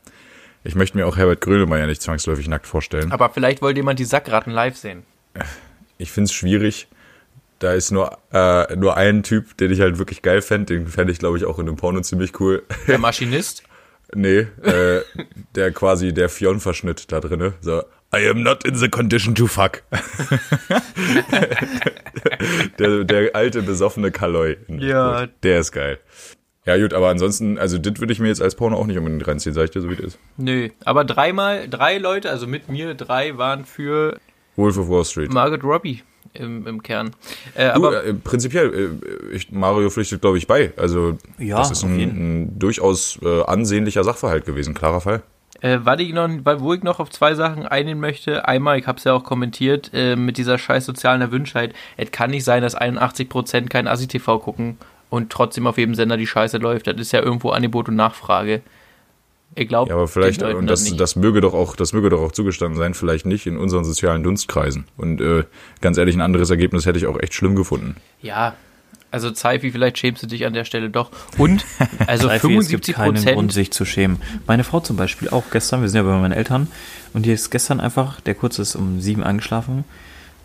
[0.63, 3.11] Ich möchte mir auch Herbert Grönemeyer nicht zwangsläufig nackt vorstellen.
[3.11, 5.03] Aber vielleicht wollte jemand die Sackratten live sehen.
[5.97, 6.87] Ich finde es schwierig.
[7.59, 10.73] Da ist nur, äh, nur ein Typ, den ich halt wirklich geil fände.
[10.73, 12.63] Den fände ich, glaube ich, auch in einem Porno ziemlich cool.
[12.87, 13.63] Der Maschinist.
[14.15, 15.01] Nee, äh,
[15.55, 17.53] der quasi der Fionn-Verschnitt da drinne.
[17.61, 17.83] So,
[18.15, 19.83] I am not in the condition to fuck.
[22.79, 24.57] der, der alte besoffene Kaloi.
[24.67, 25.27] Ja.
[25.43, 25.99] Der ist geil.
[26.65, 29.27] Ja, gut, aber ansonsten, also das würde ich mir jetzt als Porno auch nicht unbedingt
[29.27, 30.19] reinziehen, sag ich dir so, wie das ist.
[30.37, 34.19] Nö, aber dreimal, drei Leute, also mit mir, drei waren für
[34.55, 35.33] Wolf of Wall Street.
[35.33, 37.11] Margaret Robbie im, im Kern.
[37.55, 38.73] Äh, Du, aber äh, prinzipiell,
[39.31, 40.73] äh, ich, Mario pflichtet, glaube ich, bei.
[40.77, 45.23] Also, Ja, das ist ein, ein durchaus äh, ansehnlicher Sachverhalt gewesen, klarer Fall.
[45.61, 48.47] Äh, was ich noch, weil- wo ich noch auf zwei Sachen eingehen möchte.
[48.47, 51.73] Einmal, ich habe es ja auch kommentiert, äh, mit dieser scheiß sozialen Erwünschtheit.
[51.97, 54.77] Es kann nicht sein, dass 81% kein ASI-TV gucken
[55.09, 56.87] und trotzdem auf jedem Sender die Scheiße läuft.
[56.87, 58.61] Das ist ja irgendwo Angebot und Nachfrage.
[59.55, 62.31] Ich glaube, Ja, aber vielleicht, und das, das möge doch auch, das möge doch auch
[62.31, 64.85] zugestanden sein, vielleicht nicht in unseren sozialen Dunstkreisen.
[64.95, 65.43] Und äh,
[65.81, 67.95] ganz ehrlich, ein anderes Ergebnis hätte ich auch echt schlimm gefunden.
[68.21, 68.53] Ja,
[69.11, 71.11] also Zeifi, vielleicht schämst du dich an der Stelle doch.
[71.37, 71.65] Und,
[72.07, 74.21] also Seifi, es gibt 75 keinen Grund, sich zu schämen.
[74.47, 76.67] Meine Frau zum Beispiel auch gestern, wir sind ja bei meinen Eltern,
[77.13, 79.83] und die ist gestern einfach, der Kurz ist um sieben eingeschlafen,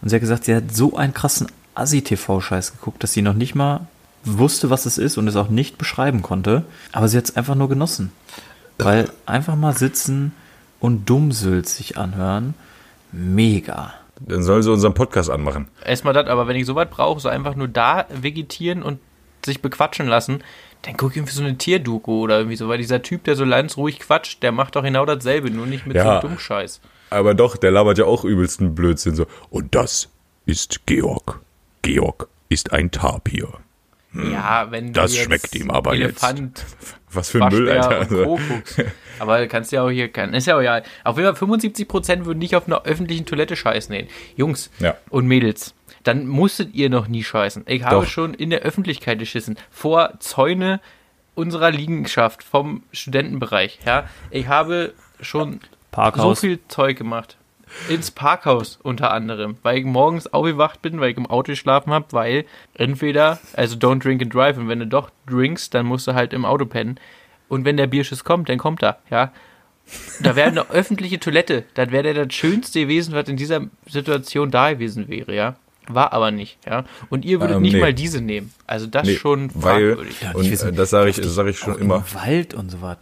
[0.01, 3.55] und sie hat gesagt, sie hat so einen krassen Assi-TV-Scheiß geguckt, dass sie noch nicht
[3.55, 3.87] mal
[4.25, 7.55] wusste, was es ist und es auch nicht beschreiben konnte, aber sie hat es einfach
[7.55, 8.13] nur genossen.
[8.79, 10.33] Weil einfach mal sitzen
[10.81, 12.55] und Dummsülz sich anhören,
[13.13, 13.95] mega.
[14.27, 15.69] Dann soll sie unseren Podcast anmachen.
[15.85, 18.99] Erstmal das, aber wenn ich sowas brauche, so einfach nur da vegetieren und
[19.45, 20.43] sich bequatschen lassen,
[20.83, 23.47] dann guck ich irgendwie so eine Tierdoku oder irgendwie so, weil dieser Typ, der so
[23.47, 26.13] ganz ruhig quatscht, der macht doch genau dasselbe, nur nicht mit so Ja.
[26.21, 26.81] einem Dummscheiß.
[27.11, 29.27] Aber doch, der labert ja auch übelsten Blödsinn so.
[29.51, 30.09] Und das
[30.47, 31.41] ist Georg.
[31.83, 33.49] Georg ist ein Tapir.
[34.15, 36.65] Ja, wenn du Das jetzt schmeckt ihm aber Elefant,
[37.13, 37.99] Was für ein Müll, Alter.
[38.01, 38.39] Also.
[39.19, 40.83] Aber kannst ja auch hier, kann, ist ja auch ja.
[41.05, 43.95] Auf jeden Fall 75% würden nicht auf einer öffentlichen Toilette scheißen.
[43.95, 44.09] Nee.
[44.37, 44.97] Jungs Ja.
[45.11, 47.65] und Mädels, dann musstet ihr noch nie scheißen.
[47.67, 48.07] Ich habe Doch.
[48.07, 49.57] schon in der Öffentlichkeit geschissen.
[49.71, 50.81] Vor Zäune
[51.35, 53.79] unserer Liegenschaft vom Studentenbereich.
[53.87, 56.41] Ja, ich habe schon Parkhaus.
[56.41, 57.37] so viel Zeug gemacht.
[57.89, 62.07] Ins Parkhaus unter anderem, weil ich morgens aufgewacht bin, weil ich im Auto geschlafen habe,
[62.11, 66.15] weil entweder, also don't drink and drive, und wenn du doch drinkst, dann musst du
[66.15, 66.99] halt im Auto pennen.
[67.49, 69.33] Und wenn der Bierschiss kommt, dann kommt er, ja.
[70.21, 74.73] Da wäre eine öffentliche Toilette, das wäre das Schönste gewesen, was in dieser Situation da
[74.73, 75.57] gewesen wäre, ja.
[75.87, 76.85] War aber nicht, ja.
[77.11, 77.81] Und ihr würdet Ähm, nicht nee.
[77.81, 78.55] mal diese nehmen.
[78.67, 80.21] Also das Nee, schon weil- fragwürdig.
[80.23, 81.97] Ja, und wissen äh, das sage ich, sag ich schon Auch immer.
[81.97, 82.99] Im Wald und so was.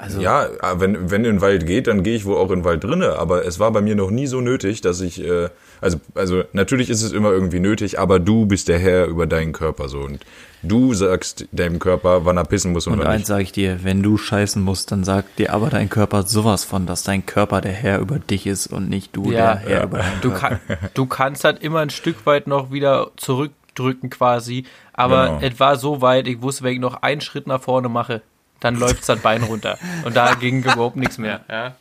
[0.00, 2.60] Also, Ja, äh, wenn, wenn in den Wald geht, dann gehe ich wohl auch in
[2.60, 3.18] den Wald drinne.
[3.18, 5.48] Aber es war bei mir noch nie so nötig, dass ich, äh,
[5.80, 9.52] also, also natürlich ist es immer irgendwie nötig, aber du bist der Herr über deinen
[9.52, 10.20] Körper so und
[10.62, 13.26] du sagst deinem Körper, wann er pissen muss und, Und wann eins nicht.
[13.26, 16.86] sage ich dir, wenn du scheißen musst, dann sagt dir aber dein Körper sowas von,
[16.86, 19.84] dass dein Körper der Herr über dich ist und nicht du Ja, der Herr ja.
[19.84, 20.60] über deinen Du, Körper.
[20.68, 25.38] kann, du kannst halt immer ein Stück weit noch wieder zurückdrücken quasi, aber Genau.
[25.42, 28.22] es war so weit, ich wusste, wenn ich noch einen Schritt nach vorne mache,
[28.60, 29.78] dann läuft das Bein runter.
[30.04, 31.40] Und da ging überhaupt nichts mehr.
[31.48, 31.76] Ja?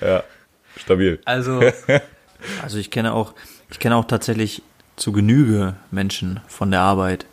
[0.00, 0.22] Ja,
[0.76, 1.20] stabil.
[1.24, 1.60] Also,
[2.62, 3.34] Also ich kenne auch,
[3.70, 4.62] ich kenne auch tatsächlich
[4.96, 7.26] zu Genüge Menschen von der Arbeit,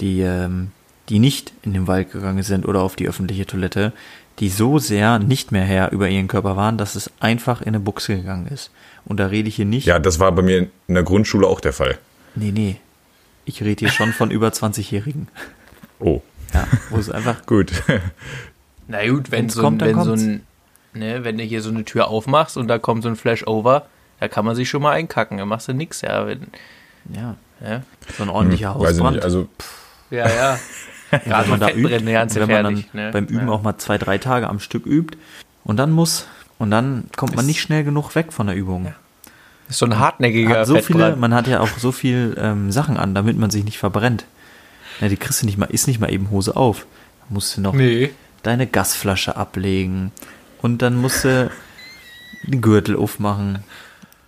[0.00, 0.70] die, ähm,
[1.08, 3.92] die nicht in den Wald gegangen sind oder auf die öffentliche Toilette,
[4.38, 7.80] die so sehr nicht mehr Herr über ihren Körper waren, dass es einfach in eine
[7.80, 8.70] Buchse gegangen ist.
[9.04, 9.86] Und da rede ich hier nicht.
[9.86, 11.98] Ja, das war bei mir in der Grundschule auch der Fall.
[12.34, 12.76] Nee, nee.
[13.44, 15.28] Ich rede hier schon von über 20-Jährigen.
[15.98, 16.22] Oh,
[16.52, 17.72] Ja, wo es einfach gut.
[18.88, 20.42] na gut, wenn Wenn's so, kommt, wenn so ein,
[20.94, 23.86] ne, wenn du hier so eine Tür aufmachst und da kommt so ein Flashover,
[24.20, 26.26] da kann man sich schon mal einkacken, da machst du nix, ja.
[26.26, 26.48] Wenn,
[27.12, 27.36] ja,
[27.66, 27.82] ja.
[28.16, 29.16] so ein ordentlicher Weiß ich Hausbrand.
[29.16, 29.48] nicht, also
[30.10, 30.58] Ja, ja.
[31.24, 32.84] Gerade wenn man da übt, ganz wenn man dann.
[32.92, 33.10] Ne?
[33.12, 33.52] beim Üben ja.
[33.52, 35.18] auch mal zwei, drei Tage am Stück übt
[35.64, 36.26] und dann muss
[36.58, 38.94] und dann kommt man Ist- nicht schnell genug weg von der Übung.
[39.68, 42.96] Ist so ein hartnäckiger Hat so viele, man hat ja auch so viel ähm, Sachen
[42.96, 44.24] an, damit man sich nicht verbrennt.
[45.00, 46.86] Ja, die kriegst du nicht mal, ist nicht mal eben Hose auf.
[47.20, 48.10] Da musst du noch Nee.
[48.42, 50.12] deine Gasflasche ablegen
[50.60, 51.50] und dann musst du
[52.44, 53.62] den Gürtel aufmachen.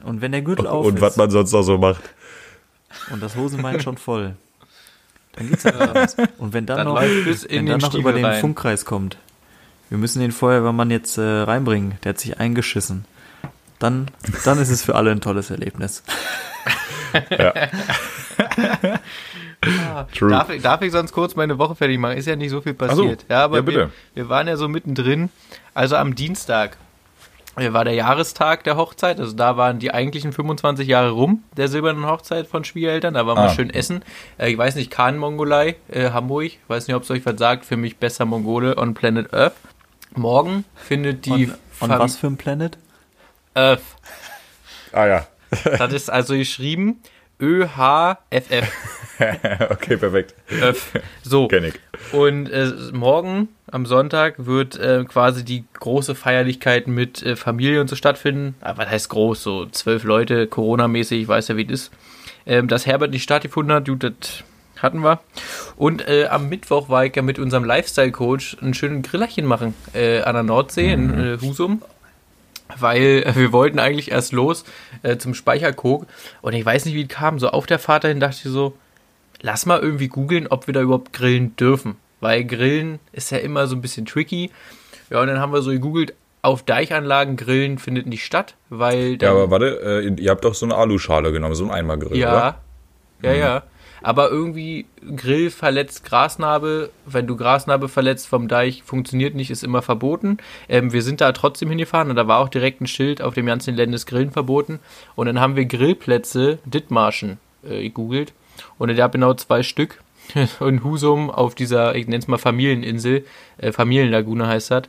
[0.05, 2.03] Und wenn der Gürtel auf und was man sonst noch so macht.
[3.11, 4.35] und das Hosenbein schon voll,
[5.33, 6.17] dann geht's ja raus.
[6.39, 8.41] Und wenn dann Dann noch, wenn dann noch über den rein.
[8.41, 9.17] Funkkreis kommt,
[9.91, 13.05] wir müssen den Feuerwehrmann jetzt äh, reinbringen, der hat sich eingeschissen.
[13.81, 14.07] Dann,
[14.45, 16.03] dann ist es für alle ein tolles Erlebnis.
[20.17, 20.31] True.
[20.31, 22.17] Darf, ich- darf ich sonst kurz meine Woche fertig machen?
[22.17, 23.21] Ist ja nicht so viel passiert.
[23.23, 23.27] so.
[23.29, 23.79] ja, aber Ja, bitte.
[23.79, 23.91] Wir,
[24.25, 25.31] wir waren ja so mittendrin.
[25.75, 26.77] Also am Dienstag
[27.57, 29.21] äh, war der Jahrestag der Hochzeit.
[29.21, 33.15] Also da waren die eigentlichen 25 Jahre rum der silbernen Hochzeit von Schwiegereltern.
[33.15, 33.55] Da waren wir Ah.
[33.55, 34.03] schön essen.
[34.39, 36.53] Äh, ich weiß nicht, Kahn-Mongolei, äh, Hamburg.
[36.69, 37.65] Weiß nicht, ob es euch was sagt.
[37.65, 39.55] Für mich besser Mongole on Planet Earth.
[40.17, 42.79] Morgen findet die Und, und Fam- was für ein Planet?
[43.55, 43.83] Earth.
[44.93, 45.27] Ah ja.
[45.79, 47.01] Das ist also geschrieben
[47.41, 48.73] ÖHFF.
[49.71, 50.35] okay, perfekt.
[50.61, 50.93] Öff.
[51.23, 51.49] So.
[51.49, 51.75] Kenn ich.
[52.13, 57.89] Und äh, morgen am Sonntag wird äh, quasi die große Feierlichkeit mit äh, Familie und
[57.89, 58.55] so stattfinden.
[58.61, 59.43] Aber was heißt groß?
[59.43, 61.93] So zwölf Leute, Corona-mäßig, ich weiß ja, wie das ist.
[62.47, 64.45] Ähm, dass Herbert nicht stattgefunden hat, gut, das
[64.81, 65.21] hatten wir.
[65.77, 70.21] Und äh, am Mittwoch war ich ja mit unserem Lifestyle-Coach einen schönen Grillerchen machen äh,
[70.21, 71.83] an der Nordsee in äh, Husum.
[72.79, 74.65] Weil äh, wir wollten eigentlich erst los
[75.03, 76.07] äh, zum Speicherkog
[76.43, 77.39] und ich weiß nicht, wie es kam.
[77.39, 78.75] So auf der Fahrt dahin dachte ich so,
[79.41, 81.97] lass mal irgendwie googeln, ob wir da überhaupt grillen dürfen.
[82.21, 84.51] Weil Grillen ist ja immer so ein bisschen tricky.
[85.11, 89.31] Ja, und dann haben wir so gegoogelt, auf Deichanlagen grillen findet nicht statt, weil Ja,
[89.31, 92.61] aber warte, äh, ihr habt doch so eine Aluschale genommen, so ein Eimergrill, ja, oder?
[93.23, 93.63] ja, ja.
[94.05, 94.85] Aber irgendwie
[95.17, 96.91] Grill verletzt Grasnarbe.
[97.07, 100.37] Wenn du Grasnarbe verletzt vom Deich, funktioniert nicht, ist immer verboten.
[100.69, 103.47] Ähm, wir sind da trotzdem hingefahren und da war auch direkt ein Schild auf dem
[103.47, 104.81] ganzen Gelände ist Grillen verboten.
[105.15, 108.35] Und dann haben wir Grillplätze Dithmarschen äh, gegoogelt.
[108.77, 110.03] Und es gab genau zwei Stück.
[110.61, 113.25] in Husum auf dieser, ich nenne es mal Familieninsel,
[113.57, 114.85] äh, Familienlagune heißt das.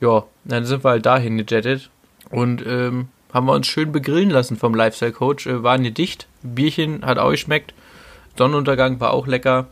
[0.00, 1.88] Ja, dann sind wir halt dahin gejettet
[2.30, 5.46] und ähm, haben wir uns schön begrillen lassen vom Lifestyle Coach.
[5.46, 7.74] Äh, waren hier dicht, Bierchen hat auch geschmeckt,
[8.40, 9.66] Sonnenuntergang war auch lecker.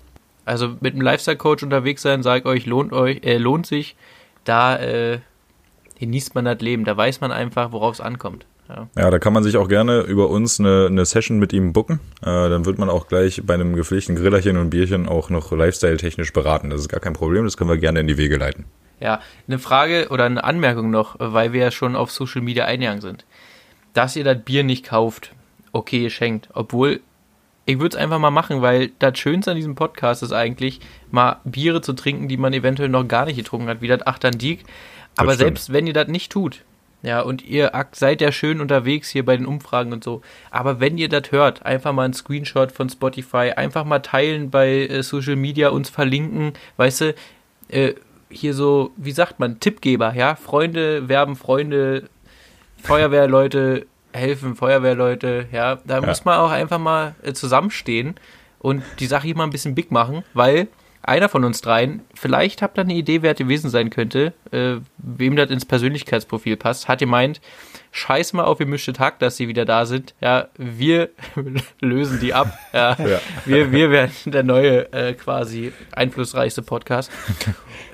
[0.44, 3.96] Also mit einem Lifestyle Coach unterwegs sein, sag ich euch, lohnt euch, äh, lohnt sich.
[4.44, 5.20] Da äh,
[5.98, 8.44] genießt man das Leben, da weiß man einfach, worauf es ankommt.
[8.68, 8.86] Ja.
[8.94, 12.00] Ja, da kann man sich auch gerne über uns eine, eine Session mit ihm booken.
[12.20, 16.34] Äh, dann wird man auch gleich bei einem gepflegten Grillerchen und Bierchen auch noch lifestyle-technisch
[16.34, 16.68] beraten.
[16.68, 18.66] Das ist gar kein Problem, das können wir gerne in die Wege leiten.
[19.00, 23.00] Ja, eine Frage oder eine Anmerkung noch, weil wir ja schon auf Social Media eingegangen
[23.00, 23.24] sind.
[23.94, 25.32] Dass ihr das Bier nicht kauft,
[25.72, 26.50] okay, ihr schenkt.
[26.52, 27.00] Obwohl,
[27.68, 31.36] ich würde es einfach mal machen, weil das Schönste an diesem Podcast ist eigentlich, mal
[31.44, 34.64] Biere zu trinken, die man eventuell noch gar nicht getrunken hat, wie das Achterndiek.
[35.16, 35.38] Aber stimmt.
[35.38, 36.64] selbst wenn ihr das nicht tut,
[37.02, 40.22] ja, und ihr seid ja schön unterwegs hier bei den Umfragen und so.
[40.50, 44.86] Aber wenn ihr das hört, einfach mal einen Screenshot von Spotify, einfach mal teilen bei
[44.86, 47.14] äh, Social Media, uns verlinken, weißt du,
[47.68, 47.92] äh,
[48.30, 50.36] hier so, wie sagt man, Tippgeber, ja?
[50.36, 52.08] Freunde werben Freunde,
[52.82, 55.78] Feuerwehrleute helfen Feuerwehrleute, ja?
[55.84, 58.14] Da muss man auch einfach mal äh, zusammenstehen
[58.58, 60.68] und die Sache hier mal ein bisschen big machen, weil
[61.02, 65.36] einer von uns dreien, vielleicht habt ihr eine Idee, wer gewesen sein könnte, äh, wem
[65.36, 67.40] das ins Persönlichkeitsprofil passt, hat gemeint,
[67.92, 70.14] scheiß mal auf gemischte Tag, dass sie wieder da sind.
[70.20, 71.08] Ja, wir
[71.80, 72.58] lösen die ab.
[72.74, 73.20] Ja, Ja.
[73.46, 77.10] Wir, wir werden der neue, äh, quasi einflussreichste Podcast.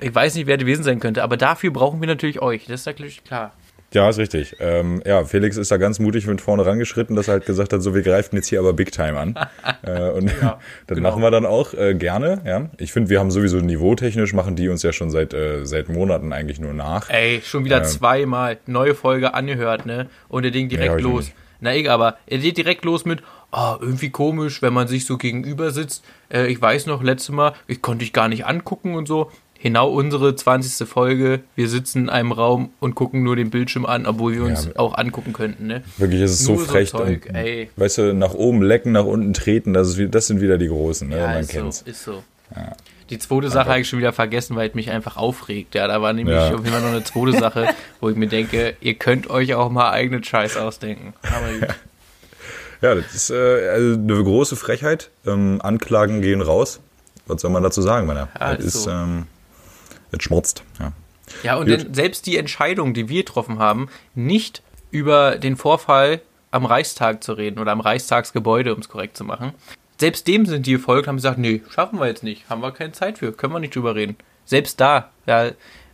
[0.01, 2.65] Ich weiß nicht, wer gewesen sein könnte, aber dafür brauchen wir natürlich euch.
[2.65, 3.53] Das ist natürlich klar.
[3.95, 4.57] Ja, ist richtig.
[4.59, 7.81] Ähm, ja, Felix ist da ganz mutig mit vorne rangeschritten, dass er halt gesagt hat,
[7.81, 9.35] so, wir greifen jetzt hier aber Big Time an.
[9.83, 11.09] äh, und Ja, das genau.
[11.09, 12.41] machen wir dann auch äh, gerne.
[12.45, 15.89] Ja, Ich finde, wir haben sowieso niveautechnisch, machen die uns ja schon seit, äh, seit
[15.89, 17.09] Monaten eigentlich nur nach.
[17.09, 17.83] Ey, schon wieder Ähm.
[17.85, 20.07] zweimal neue Folge angehört, ne?
[20.27, 21.31] Und der Ding Nee, direkt noch los.
[21.61, 25.17] Na, ich aber, er geht direkt los mit, oh, irgendwie komisch, wenn man sich so
[25.17, 26.03] gegenüber sitzt.
[26.29, 29.31] Äh, ich weiß noch, letztes Mal, ich konnte dich gar nicht angucken und so.
[29.65, 30.87] Genau unsere 20.
[30.87, 31.39] Folge.
[31.55, 34.71] Wir sitzen in einem Raum und gucken nur den Bildschirm an, obwohl wir uns Ja.
[34.77, 35.81] auch angucken könnten, ne?
[35.97, 36.91] Wirklich, es ist so Nur so frech.
[36.91, 37.71] Zeug, und, ey.
[37.75, 41.09] Weißt du, nach oben lecken, nach unten treten, das, ist, das sind wieder die Großen,
[41.09, 41.17] ne?
[41.17, 41.79] Ja, man ist kennt's.
[41.79, 42.23] so, ist so.
[43.09, 45.73] Die zweite Sache habe ich schon wieder vergessen, weil es mich einfach aufregt.
[45.73, 46.49] Ja, da war nämlich Ja.
[46.53, 47.69] auf jeden Fall noch eine zweite Sache,
[48.01, 51.13] wo ich mir denke, ihr könnt euch auch mal eigenen Scheiß ausdenken.
[51.23, 51.75] Aber gut.
[52.81, 55.09] Ja, das ist äh, also eine große Frechheit.
[55.25, 56.81] Ähm, Anklagen gehen raus.
[57.25, 58.27] Was soll man dazu sagen, Männer?
[58.39, 58.91] Ja, das ist ist, so.
[58.91, 59.25] ähm,
[60.11, 60.63] das schmutzt.
[60.79, 60.91] Ja.
[61.43, 66.65] Ja, und dann selbst die Entscheidung, die wir getroffen haben, nicht über den Vorfall am
[66.65, 69.53] Reichstag zu reden oder am Reichstagsgebäude, um es korrekt zu machen.
[69.97, 72.91] Selbst dem sind die gefolgt, haben gesagt, nee, schaffen wir jetzt nicht, haben wir keine
[72.91, 74.17] Zeit für, können wir nicht drüber reden.
[74.45, 75.51] Selbst da, ja,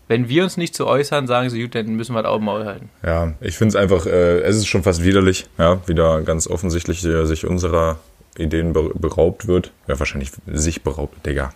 [0.07, 2.65] wenn wir uns nicht zu äußern, sagen sie, gut, dann müssen wir das Augen Maul
[2.65, 2.89] halten.
[3.01, 6.47] Ja, ich finde es einfach, äh, es ist schon fast widerlich, ja, wie da ganz
[6.47, 7.99] offensichtlich äh, sich unserer
[8.37, 9.71] Ideen be beraubt wird.
[9.87, 11.53] Ja, wahrscheinlich sich beraubt, Digga.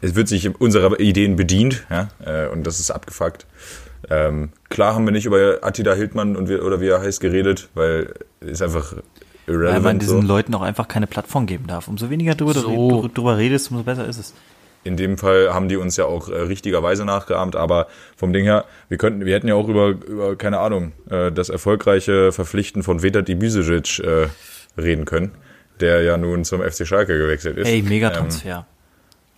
[0.00, 3.46] Es wird sich unserer Ideen bedient, ja, äh, und das ist abgefuckt.
[4.10, 7.68] Ähm, klar haben wir nicht über Attila Hildmann und wie, oder wie er heißt geredet,
[7.74, 9.84] weil ist einfach Weil irrelevant.
[9.84, 10.26] man diesen so.
[10.28, 11.88] Leuten auch einfach keine Plattform geben darf.
[11.88, 13.08] Umso weniger drüber, So.
[13.12, 14.34] drüber redest, umso besser ist es.
[14.84, 18.64] In dem Fall haben die uns ja auch äh, richtigerweise nachgeahmt, aber vom Ding her,
[18.88, 23.02] wir könnten, wir hätten ja auch über, über keine Ahnung, äh, das erfolgreiche Verpflichten von
[23.02, 24.28] Vedat Ibisevic äh,
[24.80, 25.32] reden können,
[25.80, 27.66] der ja nun zum FC Schalke gewechselt ist.
[27.68, 28.64] Ey, mega Ähm.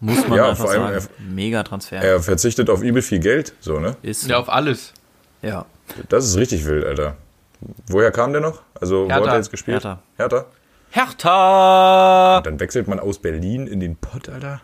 [0.03, 1.15] Muss man Ja, einfach vor allem, sagen.
[1.35, 1.97] Mega Transfer.
[1.99, 3.97] Er verzichtet auf übel viel Geld, so, ne?
[4.03, 4.95] ist Ja, auf alles.
[5.43, 5.67] ja.
[6.09, 7.17] Das ist richtig wild, Alter.
[7.89, 8.63] Woher kam der noch?
[8.81, 9.27] Also, wo Hertha.
[9.27, 9.83] hat er jetzt gespielt?
[9.85, 10.03] Hertha.
[10.17, 10.47] Hertha?
[10.93, 12.41] Hertha!
[12.43, 14.61] Dann wechselt man aus Berlin in den Pott, Alter.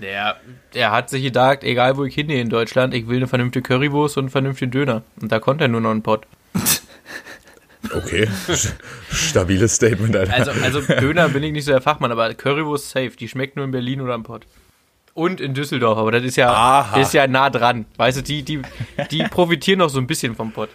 [0.00, 0.36] Der,
[0.74, 4.16] der hat sich gedacht, egal wo ich hingehe in Deutschland, ich will eine vernünftige Currywurst
[4.18, 5.02] und einen vernünftigen Döner.
[5.20, 6.26] Und da konnte er nur noch einen Pott.
[7.92, 8.28] Okay.
[9.10, 10.32] Stabiles Statement, Alter.
[10.32, 13.10] Also, also Döner bin ich nicht so der Fachmann, aber Currywurst safe.
[13.10, 14.46] Die schmeckt nur in Berlin oder im Pott.
[15.12, 17.00] Und in Düsseldorf, aber das ist ja, Aha.
[17.00, 17.86] ist ja nah dran.
[17.96, 18.62] Weißt du, die, die,
[19.10, 20.70] die profitieren noch so ein bisschen vom Pott.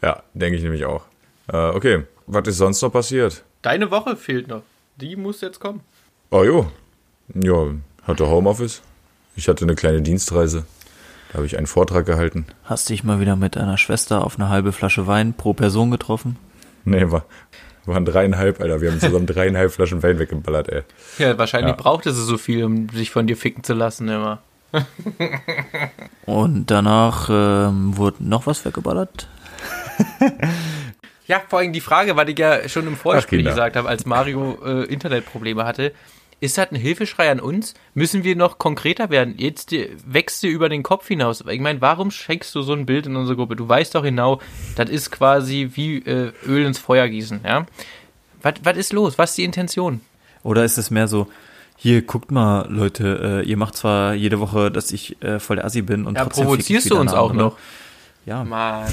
[0.00, 1.04] Ja, denke ich nämlich auch.
[1.52, 3.44] Äh, okay, was ist sonst noch passiert?
[3.60, 4.62] Deine Woche fehlt noch.
[4.96, 5.80] Die muss jetzt kommen.
[6.30, 6.70] Oh jo.
[7.34, 7.66] Ja,
[8.04, 8.80] hatte Homeoffice.
[9.36, 10.64] Ich hatte eine kleine Dienstreise.
[11.28, 12.46] Da habe ich einen Vortrag gehalten.
[12.64, 16.36] Hast dich mal wieder mit deiner Schwester auf eine halbe Flasche Wein pro Person getroffen?
[16.84, 17.24] Nee, war,
[17.84, 18.80] waren dreieinhalb, Alter.
[18.80, 20.82] Wir haben zusammen dreieinhalb Flaschen Wein weggeballert, ey.
[21.18, 21.76] Ja, wahrscheinlich Ja.
[21.76, 24.38] brauchte sie so viel, um sich von dir ficken zu lassen immer.
[26.26, 29.28] Und danach ähm, wurde noch was weggeballert?
[31.26, 33.50] Ja, vor allem die Frage, weil ich ja schon im Vorgespräch Kinder.
[33.50, 35.92] gesagt habe, als Mario äh, Internetprobleme hatte,
[36.40, 37.74] ist das ein Hilfeschrei an uns?
[37.94, 39.34] Müssen wir noch konkreter werden?
[39.38, 41.42] Jetzt äh, wächst dir über den Kopf hinaus.
[41.48, 43.56] Ich meine, warum schenkst du so ein Bild in unsere Gruppe?
[43.56, 44.40] Du weißt doch genau,
[44.76, 47.66] das ist quasi wie äh, Öl ins Feuer gießen, ja?
[48.42, 49.18] Was ist los?
[49.18, 50.00] Was ist die Intention?
[50.44, 51.26] Oder ist es mehr so,
[51.76, 55.64] hier, guckt mal, Leute, äh, ihr macht zwar jede Woche, dass ich äh, voll der
[55.64, 57.48] Assi bin und Ja, trotzdem provozierst du uns auch andere.
[57.50, 57.58] noch?
[58.28, 58.44] Ja.
[58.44, 58.92] Mann.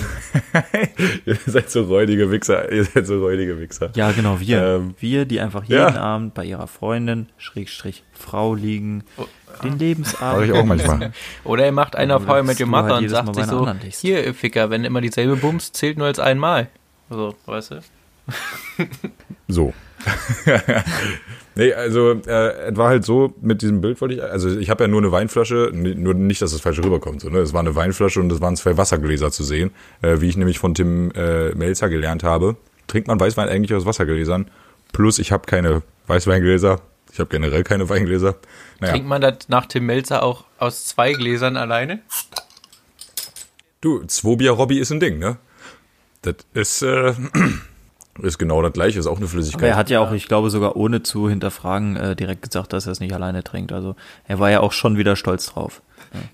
[1.26, 2.72] Ihr seid so räudige Wichser.
[2.72, 3.92] Ihr seid so räudige Wichser.
[3.94, 4.64] Ja, genau, wir.
[4.64, 5.94] Ähm, wir, die einfach jeden ja.
[5.94, 9.26] Abend bei ihrer Freundin, Schrägstrich, Frau liegen, Oh.
[9.62, 10.46] den Lebensabend.
[10.46, 11.12] Ich auch manchmal.
[11.44, 13.70] Oder er macht einen auf How I Met Your halt Mother und sagt sich so,
[14.08, 16.70] hier, ihr Ficker, wenn immer dieselbe Bums, zählt nur als einmal.
[17.10, 17.82] So, weißt du?
[19.50, 19.74] So.
[21.56, 24.84] nee, also äh, es war halt so, mit diesem Bild wollte ich, also ich habe
[24.84, 27.22] ja nur eine Weinflasche, nur nicht, dass das falsch rüberkommt.
[27.22, 27.40] So, ne?
[27.40, 30.60] Es war eine Weinflasche und es waren zwei Wassergläser zu sehen, äh, wie ich nämlich
[30.60, 32.56] von Tim äh, Melzer gelernt habe.
[32.88, 34.50] Trinkt man Weißwein eigentlich aus Wassergläsern?
[34.92, 36.82] Plus ich habe keine Weißweingläser,
[37.12, 38.36] ich habe generell keine Weingläser.
[38.80, 42.02] Naja, Trinkt man das nach Tim Melzer auch aus zwei Gläsern alleine?
[43.86, 45.38] du, Zwobier-Robby ist ein Ding, ne?
[46.24, 47.14] Das ist, äh,
[48.22, 49.62] ist genau das gleiche, ist auch eine Flüssigkeit.
[49.64, 52.86] Aber er hat ja auch, ich glaube, sogar ohne zu hinterfragen, äh, direkt gesagt, dass
[52.86, 53.72] er es nicht alleine trinkt.
[53.72, 53.96] Also
[54.28, 55.82] er war ja auch schon wieder stolz drauf.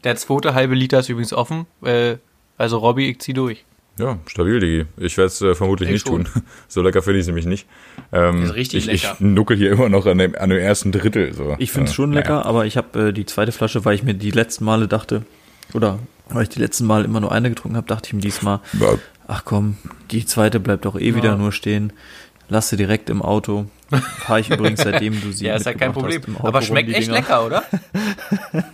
[0.04, 1.66] Der zweite halbe Liter ist übrigens offen.
[1.84, 2.18] Äh,
[2.58, 3.66] also Robby, ich zieh durch.
[3.98, 4.86] Ja, stabil, Digi.
[4.98, 6.26] Ich werde es äh, vermutlich Ich nicht schon.
[6.26, 6.44] tun.
[6.68, 7.68] So lecker finde ich es nämlich nicht.
[8.12, 9.16] Ähm, Ist richtig ich, lecker.
[9.16, 11.34] Ich nuckel hier immer noch an dem, an dem ersten Drittel.
[11.34, 11.56] So.
[11.60, 12.22] Ich finde es schon naja.
[12.22, 15.24] lecker, aber ich habe äh, die zweite Flasche, weil ich mir die letzten Male dachte,
[15.74, 18.60] oder weil ich die letzten Mal immer nur eine getrunken habe, dachte ich mir diesmal,
[18.80, 18.94] Ja,
[19.32, 19.78] ach komm,
[20.12, 21.94] die zweite bleibt doch eh wieder nur stehen.
[22.50, 23.68] Lass sie direkt im Auto.
[24.20, 26.38] Fahre ich übrigens, seitdem du sie Ja, ist ja kein mitgebracht Problem.
[26.46, 27.14] Aber schmeckt echt Dinger.
[27.20, 27.64] lecker, oder?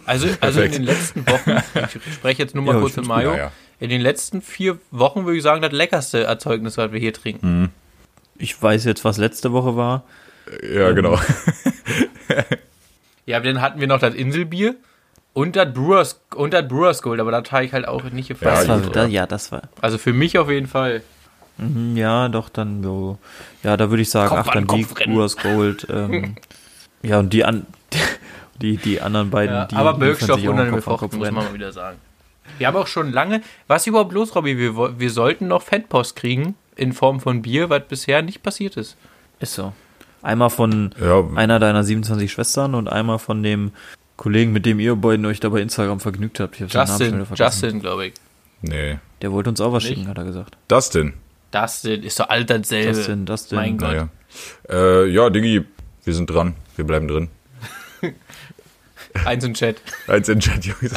[0.06, 1.58] Also, also in den letzten Wochen,
[2.06, 3.52] ich spreche jetzt nur mal Ja, kurz mit find's Mayo, gut, ja, ja.
[3.80, 7.70] in den letzten vier Wochen würde ich sagen, das leckerste Erzeugnis, was wir hier trinken.
[8.38, 10.04] Ich weiß jetzt, was letzte Woche war.
[10.64, 11.20] ja, genau.
[13.26, 14.76] Ja, dann hatten wir noch das Inselbier
[15.38, 18.36] und das Brewers, und das Brewers Gold, aber das habe ich halt auch nicht Ja,
[18.36, 18.70] Das gefallen.
[18.70, 19.62] war, gut, da, ja, das war.
[19.82, 21.04] also für mich auf jeden Fall.
[21.58, 23.18] Mhm, Ja, doch, dann so.
[23.64, 24.84] Ja, da würde ich sagen, Kopf ach, an dann die.
[24.86, 25.86] Brewers Gold.
[25.90, 26.36] Ähm,
[27.04, 27.66] ja, und die, an,
[28.62, 31.32] die, die anderen beiden, Ja, die aber Birkstoff auch unangenehm Kopf an fochten, Kopf muss
[31.32, 31.98] man mal wieder sagen.
[32.58, 34.58] Wir haben auch schon lange, was ist überhaupt los, Robby?
[34.58, 38.98] Wir, wir sollten noch Fanpost kriegen in Form von Bier, was bisher nicht passiert ist.
[39.40, 39.74] Ist so.
[40.24, 43.72] Einmal von Ja, einer deiner 27 Schwestern und einmal von dem
[44.18, 46.56] Kollegen, mit dem ihr beiden euch da bei Instagram vergnügt habt.
[46.56, 47.64] Ich hab seinen Namen schon Justin, wieder vergessen.
[47.66, 48.14] Justin, glaube ich.
[48.62, 49.00] nee.
[49.22, 49.96] Der wollte uns auch was Nicht?
[49.96, 50.58] schicken, hat er gesagt.
[50.68, 51.14] Dustin.
[51.52, 52.96] Dustin ist doch all dasselbe.
[52.98, 53.56] Justin, Dustin.
[53.56, 53.90] Mein Gott.
[53.90, 54.10] Naja.
[54.70, 55.64] Äh, ja, Digi,
[56.04, 56.56] wir sind dran.
[56.76, 57.30] Wir bleiben drin.
[59.26, 59.78] Eins im Chat.
[60.08, 60.94] Eins in Chat, Jungs.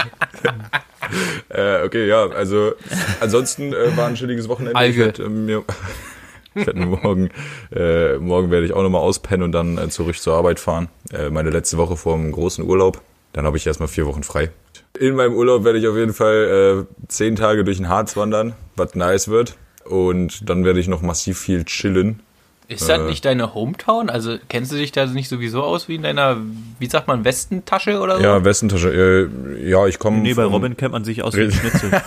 [1.48, 2.72] äh, okay, ja, also
[3.20, 4.72] ansonsten äh, war ein chilliges Wochenende.
[4.72, 4.98] Ich Alge.
[5.06, 5.64] werd, äh, mir,
[6.54, 7.30] ich werd morgen,
[7.74, 10.88] äh, morgen werde ich auch nochmal auspennen und dann äh, zurück zur Arbeit fahren.
[11.12, 13.00] Äh, meine letzte Woche vor dem großen Urlaub.
[13.32, 14.50] Dann habe ich erstmal vier Wochen frei.
[14.98, 18.54] In meinem Urlaub werde ich auf jeden Fall äh, zehn Tage durch den Harz wandern,
[18.76, 19.56] was nice wird.
[19.84, 22.20] Und dann werde ich noch massiv viel chillen.
[22.68, 23.04] Ist das Äh.
[23.06, 24.10] nicht deine Hometown?
[24.10, 26.36] Also kennst du dich da nicht sowieso aus wie in deiner,
[26.78, 28.22] wie sagt man, Westentasche oder so?
[28.22, 29.28] Ja, Westentasche.
[29.58, 30.18] Äh, ja, ich komme.
[30.18, 31.90] Nee, bei Robin kennt man sich aus wie ein Schnitzel.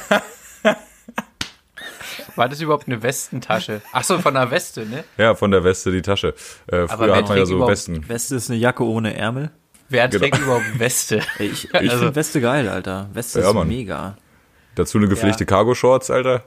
[2.35, 3.81] War das überhaupt eine Westentasche?
[3.91, 5.03] Ach so, von einer Weste, ne?
[5.17, 6.33] Ja, von der Weste die Tasche.
[6.67, 8.07] Äh, früher hat man ja so Westen.
[8.09, 9.51] Weste ist eine Jacke ohne Ärmel.
[9.89, 10.21] Wer Genau.
[10.21, 11.21] trägt überhaupt Weste?
[11.39, 13.09] Ich ich Also- finde Weste geil, Alter.
[13.13, 13.67] Weste Ja, ist Mann.
[13.67, 14.17] mega.
[14.75, 16.43] Dazu eine gepflegte Cargo-Shorts, Alter.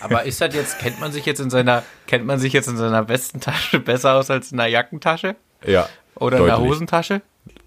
[0.00, 2.78] Aber ist das jetzt, kennt man sich jetzt in seiner, kennt man sich jetzt in
[2.78, 5.36] seiner Westentasche besser aus als in einer Jackentasche?
[5.66, 5.86] Ja.
[6.14, 6.70] Oder in einer deutlich.
[6.70, 7.20] Hosentasche?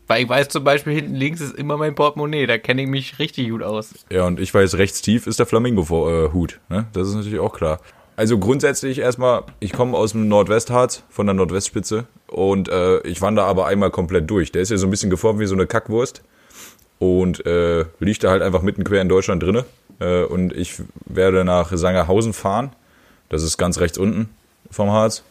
[0.08, 3.20] Weil ich weiß zum Beispiel, hinten links ist immer mein Portemonnaie, da kenne ich mich
[3.20, 3.94] richtig gut aus.
[4.10, 6.60] Ja, und ich weiß, rechts tief ist der Flamingo-Hut.
[6.70, 6.88] Ne?
[6.94, 7.80] Das ist natürlich auch klar.
[8.22, 12.06] Also grundsätzlich erstmal, ich komme aus dem Nordwestharz, von der Nordwestspitze.
[12.28, 14.52] Und äh, ich wandere aber einmal komplett durch.
[14.52, 16.22] Der ist ja so ein bisschen geformt wie so eine Kackwurst.
[17.00, 19.66] Und äh, liegt da halt einfach mitten quer in Deutschland drinne.
[20.00, 22.76] Äh, und ich werde nach Sangerhausen fahren.
[23.30, 24.30] Das ist ganz rechts unten
[24.70, 25.24] vom Harz.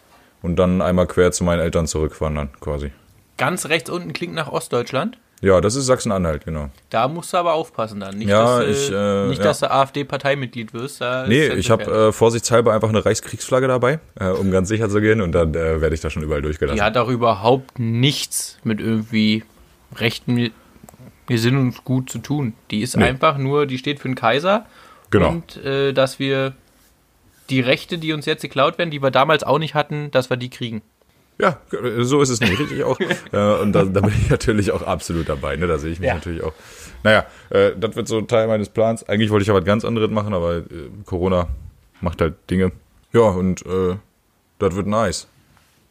[0.42, 2.90] Und dann einmal quer zu meinen Eltern zurückwandern, quasi.
[3.37, 5.16] Ganz rechts unten klingt nach Ostdeutschland.
[5.42, 6.68] Ja, das ist Sachsen-Anhalt, genau.
[6.90, 8.18] Da musst du aber aufpassen dann.
[8.18, 9.44] Nicht, Ja, dass, ich, äh, nicht ja.
[9.44, 11.00] dass du AfD-Parteimitglied wirst.
[11.29, 15.20] Nee, ich habe äh, vorsichtshalber einfach eine Reichskriegsflagge dabei, äh, um ganz sicher zu gehen.
[15.22, 16.76] Und dann äh, werde ich da schon überall durchgelassen.
[16.76, 19.44] Die hat auch überhaupt nichts mit irgendwie
[19.96, 20.50] rechten
[21.26, 22.55] Gesinnungsgut zu tun.
[22.70, 23.05] Die ist Nee.
[23.05, 24.66] einfach nur, die steht für den Kaiser.
[25.11, 25.31] Genau.
[25.31, 26.53] Und äh, dass wir
[27.48, 30.37] die Rechte, die uns jetzt geklaut werden, die wir damals auch nicht hatten, dass wir
[30.37, 30.83] die kriegen.
[31.40, 31.59] Ja,
[32.03, 32.98] so ist es nicht richtig auch.
[33.33, 35.57] äh, und da, da bin ich natürlich auch absolut dabei.
[35.57, 35.66] Ne?
[35.66, 36.14] Da sehe ich mich Ja.
[36.14, 36.53] natürlich auch.
[37.03, 39.09] Naja, äh, das wird so Teil meines Plans.
[39.09, 40.64] Eigentlich wollte ich ja was ganz anderes machen, aber äh,
[41.07, 41.48] Corona
[42.00, 42.72] macht halt Dinge.
[43.12, 43.96] Ja, und äh,
[44.59, 45.26] das wird nice.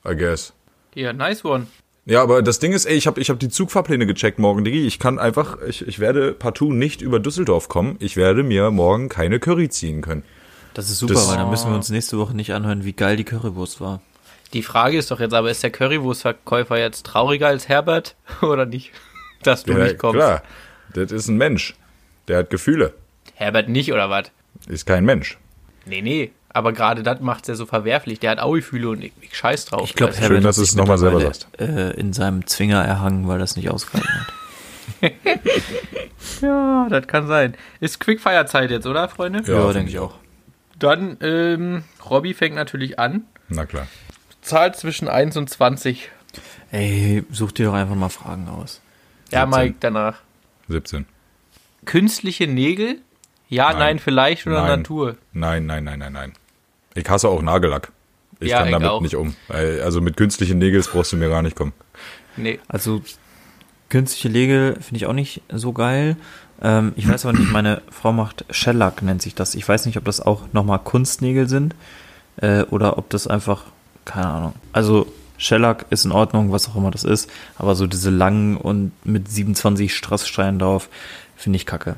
[0.07, 0.53] I guess.
[0.95, 1.67] Ja, nice one.
[2.05, 4.85] Ja, aber das Ding ist, ey, ich habe ich hab die Zugfahrpläne gecheckt morgen, Digi.
[4.87, 7.97] Ich kann einfach, ich, ich werde partout nicht über Düsseldorf kommen.
[7.99, 10.23] Ich werde mir morgen keine Curry ziehen können.
[10.73, 13.17] Das ist super, Das- weil dann müssen wir uns nächste Woche nicht anhören, wie geil
[13.17, 14.01] die Currywurst war.
[14.53, 18.91] Die Frage ist doch jetzt aber, ist der Currywurstverkäufer jetzt trauriger als Herbert oder nicht?
[19.43, 20.15] Dass du Ja, nicht kommst.
[20.17, 20.43] klar,
[20.93, 21.75] das ist ein Mensch.
[22.27, 22.93] Der hat Gefühle.
[23.35, 24.31] Herbert nicht oder was?
[24.67, 25.37] Ist kein Mensch.
[25.85, 26.31] Nee, nee.
[26.51, 28.19] Aber gerade das macht's ja so verwerflich.
[28.19, 29.83] Der hat auch Gefühle und ich, ich scheiß drauf.
[29.87, 30.23] Ich glaube, du?
[30.25, 33.37] Schön, dass du es sich noch mal selber mittlerweile, Äh, in seinem Zwinger erhangen, weil
[33.39, 34.33] das nicht ausgehalten hat.
[36.41, 37.55] Ja, das kann sein.
[37.79, 39.43] Ist Quickfire-Zeit jetzt, oder, Freunde?
[39.45, 40.15] Ja, Ja, denke ich ich auch.
[40.77, 43.23] Dann, ähm, Robby fängt natürlich an.
[43.49, 43.87] Na klar.
[44.41, 46.09] Zahl zwischen 1 und 20.
[46.71, 48.81] Ey, such dir doch einfach mal Fragen aus.
[49.31, 49.49] Ja, 17.
[49.63, 50.19] Mike, danach.
[50.67, 51.05] 17.
[51.85, 52.97] Künstliche Nägel?
[53.47, 53.99] Ja, nein, Nein.
[53.99, 54.79] vielleicht oder Nein.
[54.81, 55.17] Natur?
[55.33, 56.33] Nein, nein, nein, nein, nein.
[56.93, 57.91] Ich hasse auch Nagellack.
[58.39, 59.01] Ich Ja, kann ich damit auch.
[59.01, 59.35] nicht um.
[59.49, 61.73] Also mit künstlichen Nägels brauchst du mir gar nicht kommen.
[62.37, 62.59] Nee.
[62.67, 63.01] Also,
[63.89, 66.15] künstliche Nägel finde ich auch nicht so geil.
[66.61, 69.55] Ähm, ich weiß aber nicht, meine Frau macht Shellac, nennt sich das.
[69.55, 71.73] Ich weiß nicht, ob das auch nochmal Kunstnägel sind
[72.37, 73.63] äh, oder ob das einfach,
[74.09, 74.53] keine Ahnung.
[74.73, 78.91] Also, Shellac ist in Ordnung, was auch immer das ist, aber so diese langen und
[79.05, 80.89] mit 27 Strasssteinen drauf,
[81.37, 81.95] finde ich kacke.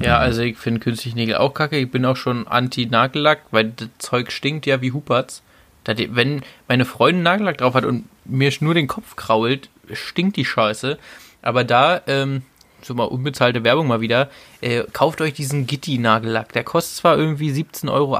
[0.00, 1.76] Ja, also ich finde künstliche Nägel auch kacke.
[1.76, 5.42] Ich bin auch schon anti-Nagellack, weil das Zeug stinkt ja wie Huperts.
[5.84, 10.98] Wenn meine Freundin Nagellack drauf hat und mir nur den Kopf krault, stinkt die Scheiße.
[11.42, 12.42] Aber da, ähm,
[12.82, 16.52] so mal unbezahlte Werbung mal wieder, äh, kauft euch diesen Gitti-Nagellack.
[16.52, 18.18] Der kostet zwar irgendwie 17,80 Euro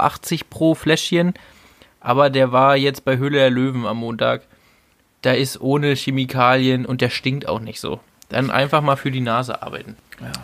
[0.49, 1.33] pro Fläschchen,
[1.99, 4.41] aber der war jetzt bei Höhle der Löwen am Montag.
[5.21, 7.99] Da ist ohne Chemikalien und der stinkt auch nicht so.
[8.29, 9.95] Dann einfach mal für die Nase arbeiten.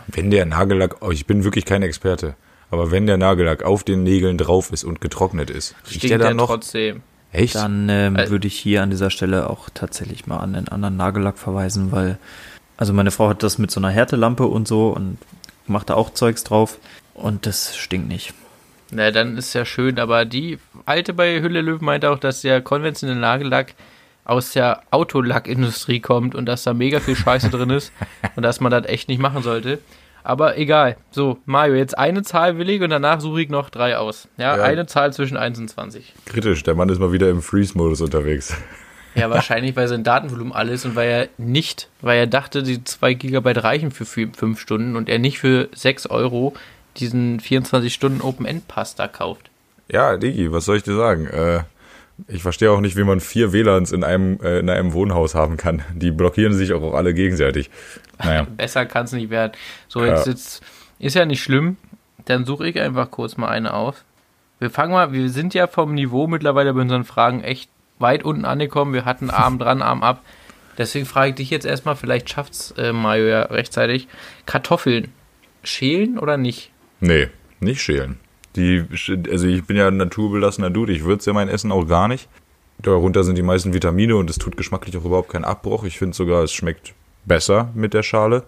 [0.08, 2.36] Wenn der Nagellack, oh, ich bin wirklich kein Experte,
[2.72, 6.18] aber wenn der Nagellack auf den Nägeln drauf ist und getrocknet ist, riecht Stinkt der
[6.18, 6.48] der dann noch?
[6.48, 7.04] trotzdem.
[7.32, 7.56] Echt?
[7.56, 10.96] Dann ähm, Äh, würde ich hier an dieser Stelle auch tatsächlich mal an den anderen
[10.98, 12.18] Nagellack verweisen, weil,
[12.78, 15.18] also meine Frau hat das mit so einer Härtelampe und so und
[15.68, 16.80] macht da auch Zeugs drauf
[17.14, 18.34] und das stinkt nicht.
[18.92, 22.62] Na, dann ist ja schön, aber die alte bei Hülle Löwen meinte auch, dass der
[22.62, 23.74] konventionelle Nagellack
[24.26, 27.92] aus der Autolackindustrie kommt und dass da mega viel Scheiße drin ist
[28.36, 29.80] und dass man das echt nicht machen sollte.
[30.24, 30.98] Aber egal.
[31.12, 34.28] So, Mario, jetzt eine Zahl will ich und danach suche ich noch drei aus.
[34.38, 34.64] Ja, Ja.
[34.64, 36.14] eine Zahl zwischen 1 und 20.
[36.26, 38.56] Kritisch, der Mann ist mal wieder im Freeze-Modus unterwegs.
[39.14, 43.14] Ja, wahrscheinlich, weil sein Datenvolumen alles und weil er nicht, weil er dachte, die 2
[43.14, 46.54] Gigabyte reichen für 5 Stunden und er nicht für 6 Euro
[46.98, 49.50] diesen 24-Stunden Open-End-Pass da kauft.
[49.88, 51.28] Ja, Digi, was soll ich dir sagen?
[51.28, 51.64] Äh,
[52.28, 55.58] ich verstehe auch nicht, wie man vier WLANs in einem, äh, in einem Wohnhaus haben
[55.58, 55.84] kann.
[55.94, 57.70] Die blockieren sich auch alle gegenseitig.
[58.24, 59.52] Naja, Besser kann es nicht werden.
[59.88, 60.16] So, Ja.
[60.16, 60.64] jetzt, jetzt
[61.00, 61.78] ist ja nicht schlimm.
[62.26, 64.04] Dann suche ich einfach kurz mal eine auf.
[64.60, 68.46] Wir fangen mal, wir sind ja vom Niveau mittlerweile bei unseren Fragen echt weit unten
[68.46, 68.94] angekommen.
[68.94, 70.22] Wir hatten Arm dran, Arm ab.
[70.78, 74.08] Deswegen frage ich dich jetzt erstmal, vielleicht schafft's äh, Mario ja rechtzeitig.
[74.46, 75.12] Kartoffeln.
[75.64, 76.72] Schälen oder nicht?
[77.00, 77.28] Nee,
[77.60, 78.18] nicht schälen.
[78.56, 78.86] Die,
[79.32, 82.30] also ich bin ja ein naturbelassener Dude, ich würze ja mein Essen auch gar nicht.
[82.80, 85.84] Darunter sind die meisten Vitamine und es tut geschmacklich auch überhaupt keinen Abbruch.
[85.86, 86.94] Ich finde sogar, es schmeckt
[87.26, 88.44] besser mit der Schale.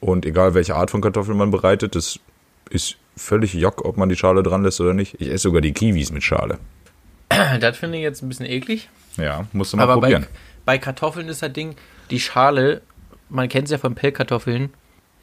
[0.00, 2.18] Und egal welche Art von Kartoffeln man bereitet, das
[2.70, 5.20] ist völlig jock, ob man die Schale dran lässt oder nicht.
[5.20, 6.58] Ich esse sogar die Kiwis mit Schale.
[7.60, 8.88] Das finde ich jetzt ein bisschen eklig.
[9.16, 10.26] Ja, musst du mal Aber bei, probieren.
[10.64, 11.74] bei Kartoffeln ist das Ding,
[12.10, 12.82] die Schale,
[13.28, 14.70] man kennt es ja von Pellkartoffeln,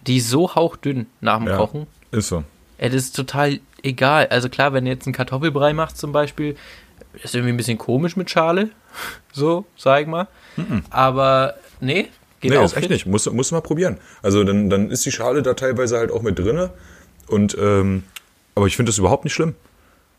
[0.08, 1.56] die ist so hauchdünn nach dem Ja.
[1.58, 1.88] Kochen.
[2.14, 2.44] Ist so.
[2.80, 4.28] Ja, das ist total egal.
[4.28, 6.56] Also klar, wenn du jetzt einen Kartoffelbrei machst zum Beispiel,
[7.24, 8.70] ist irgendwie ein bisschen komisch mit Schale.
[9.36, 10.28] So, sag ich mal.
[10.92, 12.10] Aber nee,
[12.40, 13.08] Geht nee, auch ist echt nicht.
[13.08, 13.98] Muss, muss mal probieren.
[14.22, 16.70] Also dann, dann ist die Schale da teilweise halt auch mit drinne.
[17.28, 18.04] Und ähm,
[18.54, 19.56] aber ich finde das überhaupt nicht schlimm.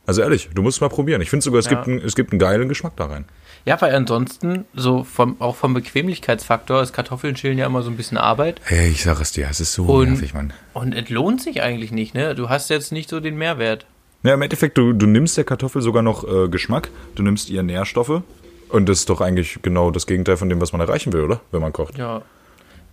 [0.07, 1.21] Also ehrlich, du musst es mal probieren.
[1.23, 1.75] Ich finde sogar, es, Ja.
[1.75, 3.27] gibt einen, es gibt einen geilen Geschmack da rein.
[3.67, 7.97] Ja, weil ansonsten, so vom, auch vom Bequemlichkeitsfaktor, ist Kartoffeln schälen ja immer so ein
[7.97, 8.61] bisschen Arbeit.
[8.65, 10.53] Hey, ich sag es dir, es ist so Und- nervig, Mann.
[10.75, 12.35] Und es lohnt sich eigentlich nicht, ne?
[12.35, 13.87] Du hast jetzt nicht so den Mehrwert.
[14.23, 17.63] Ja, im Endeffekt, du, du nimmst der Kartoffel sogar noch äh, Geschmack, du nimmst ihr
[17.63, 18.23] Nährstoffe.
[18.69, 21.41] Und das ist doch eigentlich genau das Gegenteil von dem, was man erreichen will, oder?
[21.53, 21.97] Wenn man kocht.
[21.97, 22.23] Ja,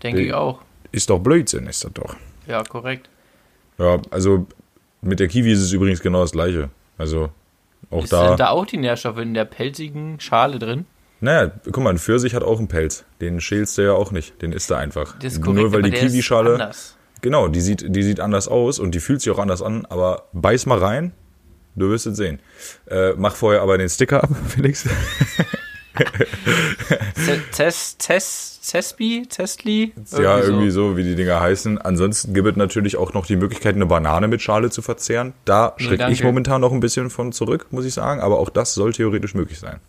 [0.04, 0.60] denke ich auch.
[0.92, 2.16] Ist doch Blödsinn, ist das doch.
[2.48, 3.10] Ja, korrekt.
[3.78, 4.46] Ja, also
[5.02, 6.70] mit der Kiwi ist es übrigens genau das gleiche.
[6.98, 7.30] Also
[7.90, 8.28] auch Ist da.
[8.30, 10.86] sind da auch die Nährstoffe in der pelzigen Schale drin?
[11.20, 13.06] Naja, guck mal, ein Pfirsich hat auch einen Pelz.
[13.22, 14.42] Den schälst du ja auch nicht.
[14.42, 15.18] Den isst er einfach.
[15.20, 16.72] Das ist korrekt, Nur weil die Kiwischale.
[17.22, 20.24] Genau, die sieht, die sieht anders aus und die fühlt sich auch anders an, aber
[20.34, 21.12] beiß mal rein,
[21.76, 22.40] du wirst es sehen.
[22.90, 24.90] Äh, mach vorher aber den Sticker ab, Felix.
[27.52, 29.94] Zes, Zes, Zespi, Zestli?
[30.12, 31.80] ja, irgendwie so, wie die Dinger heißen.
[31.80, 35.34] Ansonsten gibt es natürlich auch noch die Möglichkeit, eine Banane mit Schale zu verzehren.
[35.46, 38.50] Da Nee, schrecke ich momentan noch ein bisschen von zurück, muss ich sagen, aber auch
[38.50, 39.80] das soll theoretisch möglich sein.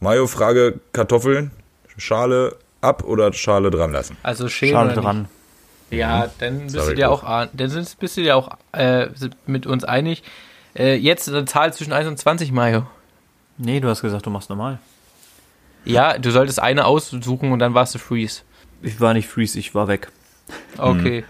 [0.00, 1.50] Mayo, Frage, Kartoffeln,
[1.96, 4.16] Schale ab oder Schale dran lassen?
[4.22, 5.28] Also schälen Schale dran.
[5.90, 6.00] Nicht?
[6.00, 7.22] Ja, dann bist Sorry, du dir auch,
[7.52, 9.06] dann sind- bist du dir auch äh,
[9.46, 10.22] mit uns einig.
[10.74, 12.86] Äh, jetzt eine Zahl zwischen 1 und 20, Mayo.
[13.56, 14.78] Nee, du hast gesagt, du machst normal.
[15.86, 18.42] Ja, du solltest eine aussuchen und dann warst du Freeze.
[18.82, 20.08] Ich war nicht Freeze, ich war weg.
[20.76, 21.24] Okay.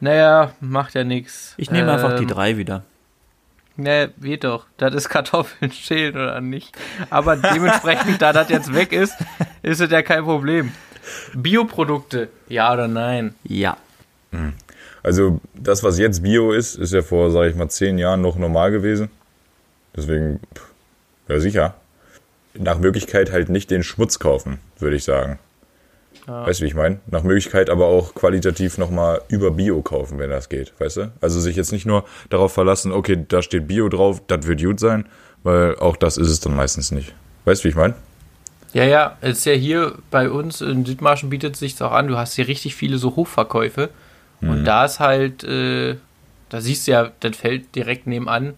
[0.00, 1.54] Naja, macht ja nichts.
[1.56, 2.82] Ich nehme einfach die drei wieder.
[3.76, 4.66] Ne, geht doch.
[4.76, 6.76] Das ist Kartoffeln schälen oder nicht.
[7.08, 9.14] Aber dementsprechend, da das jetzt weg ist,
[9.62, 10.72] ist es ja kein Problem.
[11.34, 13.34] Bioprodukte, ja oder nein?
[13.44, 13.76] Ja.
[15.02, 18.36] Also das, was jetzt Bio ist, ist ja vor, sage ich mal, zehn Jahren noch
[18.36, 19.10] normal gewesen.
[19.96, 20.66] Deswegen, pff,
[21.28, 21.74] ja sicher.
[22.54, 25.38] Nach Möglichkeit halt nicht den Schmutz kaufen, würde ich sagen.
[26.26, 26.46] Ja.
[26.46, 27.00] Weißt du, wie ich meine?
[27.06, 31.12] Nach Möglichkeit aber auch qualitativ nochmal über Bio kaufen, wenn das geht, weißt du?
[31.20, 34.80] Also sich jetzt nicht nur darauf verlassen, okay, da steht Bio drauf, das wird gut
[34.80, 35.06] sein,
[35.42, 37.14] weil auch das ist es dann meistens nicht.
[37.44, 37.94] Weißt du, wie ich meine?
[38.72, 42.08] Ja, ja, ist ja hier bei uns in Südmarschen bietet es sich auch an.
[42.08, 43.90] Du hast hier richtig viele so Hofverkäufe.
[44.40, 44.50] Mhm.
[44.50, 45.96] Und da ist halt, äh,
[46.48, 48.54] da siehst du ja, das Feld direkt nebenan.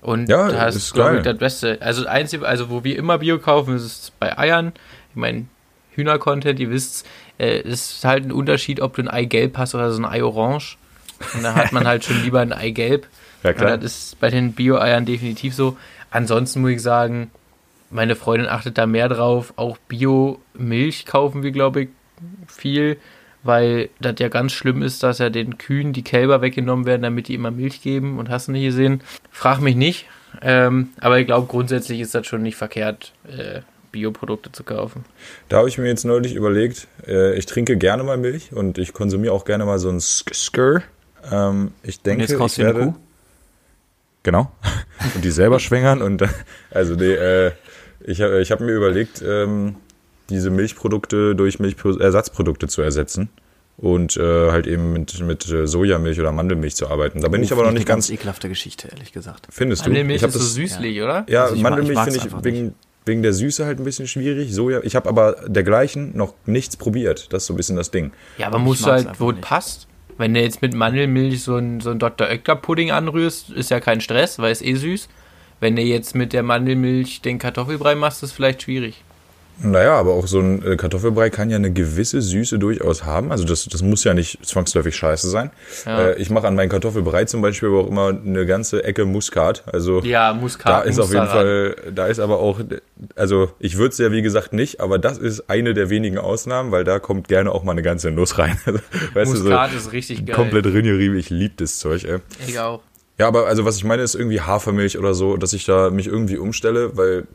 [0.00, 1.78] Und Ja, da ist ist, glaube ich, das Beste.
[1.80, 4.72] Also, das Einzige, also wo wir immer Bio kaufen, ist es bei Eiern.
[5.10, 5.46] Ich meine,
[5.92, 7.06] Hühner-Content, ihr wisst,
[7.38, 10.22] äh, ist halt ein Unterschied, ob du ein Ei gelb hast oder so ein Ei
[10.22, 10.76] orange.
[11.34, 13.06] Und da hat man halt schon lieber ein Ei gelb.
[13.44, 15.76] Ja, Und das ist bei den Bio-Eiern definitiv so.
[16.10, 17.30] Ansonsten muss ich sagen,
[17.88, 19.52] meine Freundin achtet da mehr drauf.
[19.54, 21.88] Auch Bio-Milch kaufen wir, glaube ich,
[22.48, 22.96] viel,
[23.42, 27.28] weil das ja ganz schlimm ist, dass ja den Kühen die Kälber weggenommen werden, damit
[27.28, 29.02] die immer Milch geben und hast du nicht gesehen.
[29.30, 30.06] Frag mich nicht.
[30.42, 33.60] Ähm, aber ich glaube, grundsätzlich ist das schon nicht verkehrt, äh,
[33.92, 35.04] Bioprodukte zu kaufen.
[35.48, 38.92] Da habe ich mir jetzt neulich überlegt, äh, ich trinke gerne mal Milch und ich
[38.92, 40.82] konsumiere auch gerne mal so ein Sk- Skr.
[41.32, 42.92] Ähm, ich Und denke, jetzt kaufst ich du eine werde...
[42.92, 42.98] Kuh?
[44.24, 44.52] Genau.
[45.14, 46.22] Und die selber schwängern und
[46.70, 47.52] also nee, äh,
[48.00, 49.76] ich habe ich hab mir überlegt, ähm,
[50.30, 53.28] diese Milchprodukte durch Milchersatzprodukte zu ersetzen
[53.76, 57.20] und äh, halt eben mit, mit äh, Sojamilch oder Mandelmilch zu arbeiten.
[57.20, 58.10] Da bin ich aber noch nicht ganz.
[58.10, 59.46] ekelhafte Geschichte, ehrlich gesagt.
[59.50, 59.90] Findest du?
[59.90, 61.24] Mandelmilch ich hab ist so das, süßlich, oder?
[61.28, 62.74] ja, Also ich mag- Mandelmilch finde ich wegen,
[63.06, 64.52] wegen der Süße halt ein bisschen schwierig.
[64.52, 67.32] Soja, ich habe aber dergleichen noch nichts probiert.
[67.32, 68.10] Das ist so ein bisschen das Ding.
[68.36, 69.46] Ja, aber musst du halt, wo es nicht.
[69.46, 69.86] passt.
[70.18, 72.26] Wenn du jetzt mit Mandelmilch so ein, so ein Dr.
[72.26, 75.08] Oetker Pudding anrührst, ist ja kein Stress, weil es eh süß.
[75.60, 79.04] Wenn du jetzt mit der Mandelmilch den Kartoffelbrei machst, ist vielleicht schwierig.
[79.60, 83.32] Naja, aber auch so ein äh, Kartoffelbrei kann ja eine gewisse Süße durchaus haben.
[83.32, 85.50] Also das, das muss ja nicht zwangsläufig scheiße sein.
[85.84, 86.08] Ja.
[86.08, 89.64] Äh, ich mache an meinen Kartoffelbrei zum Beispiel aber auch immer eine ganze Ecke Muskat.
[89.66, 90.72] Also Ja, Muskat.
[90.72, 91.26] da ist auf jeden.
[91.26, 92.60] Fall, da ist aber auch,
[93.16, 96.70] also ich würde es ja wie gesagt nicht, aber das ist eine der wenigen Ausnahmen,
[96.70, 98.58] weil da kommt gerne auch mal eine ganze Nuss rein.
[99.14, 100.36] Weißt Muskat du, ist richtig geil.
[100.36, 102.18] Komplett Rinjerieb, ich lieb das Zeug, ey.
[102.46, 102.80] Ich auch.
[103.18, 106.06] Ja, aber also was ich meine ist irgendwie Hafermilch oder so, dass ich da mich
[106.06, 107.26] irgendwie umstelle, weil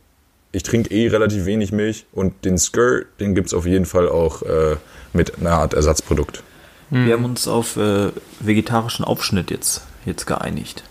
[0.54, 4.42] ich trinke eh relativ wenig Milch und den Skr, den gibt's auf jeden Fall auch
[4.42, 4.76] äh,
[5.12, 6.42] mit einer Art Ersatzprodukt.
[6.90, 7.06] Hm.
[7.06, 10.84] Wir haben uns auf äh, vegetarischen Aufschnitt jetzt, jetzt geeinigt.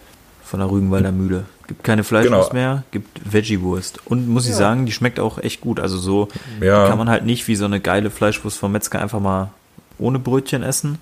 [0.43, 1.45] Von der Rügenwalder Mühle.
[1.67, 2.61] Gibt keine Fleischwurst Genau.
[2.61, 3.99] mehr, gibt Veggie-Wurst.
[4.05, 5.79] Und muss ich sagen, die schmeckt auch echt gut.
[5.79, 6.27] Also so
[6.61, 6.87] Ja.
[6.87, 9.49] kann man halt nicht wie so eine geile Fleischwurst vom Metzger einfach mal
[9.97, 10.99] ohne Brötchen essen.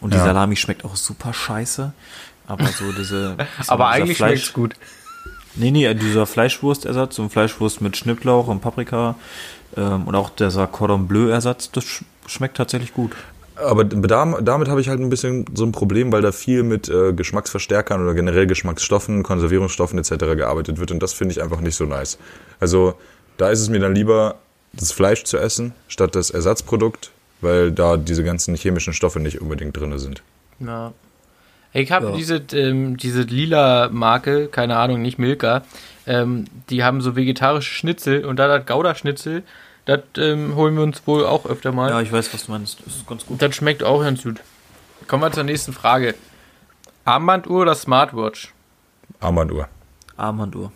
[0.00, 0.24] Und die Ja.
[0.24, 1.92] Salami schmeckt auch super scheiße.
[2.46, 3.36] Aber so diese.
[3.62, 4.74] so Aber eigentlich Fleisch- schmeckt's gut.
[5.58, 9.16] Nee, nee, dieser Fleischwurstersatz, so ein Fleischwurst mit Schnittlauch und Paprika
[9.76, 13.12] ähm, und auch dieser Cordon Bleu-Ersatz, das sch schmeckt tatsächlich gut.
[13.56, 16.88] Aber da, damit habe ich halt ein bisschen so ein Problem, weil da viel mit
[16.88, 20.36] äh, Geschmacksverstärkern oder generell Geschmacksstoffen, Konservierungsstoffen etc.
[20.36, 22.18] gearbeitet wird und das finde ich einfach nicht so nice.
[22.60, 22.94] Also
[23.36, 24.36] da ist es mir dann lieber,
[24.74, 29.76] das Fleisch zu essen, statt das Ersatzprodukt weil da diese ganzen chemischen Stoffe nicht unbedingt
[29.76, 30.22] drin sind.
[30.60, 30.92] Ja.
[31.72, 32.12] Ich habe Ja.
[32.12, 35.62] diese, ähm, diese lila Marke, keine Ahnung, nicht Milka,
[36.06, 39.42] ähm, die haben so vegetarische Schnitzel und da das Gouda-Schnitzel,
[39.84, 41.90] das ähm, holen wir uns wohl auch öfter mal.
[41.90, 42.80] Ja, ich weiß, was du meinst.
[42.86, 43.40] Das ist ganz gut.
[43.42, 44.40] Das schmeckt auch ganz gut.
[45.06, 46.14] Kommen wir zur nächsten Frage.
[47.04, 48.52] Armbanduhr oder Smartwatch?
[49.20, 49.68] Armbanduhr.
[50.16, 50.72] Armbanduhr.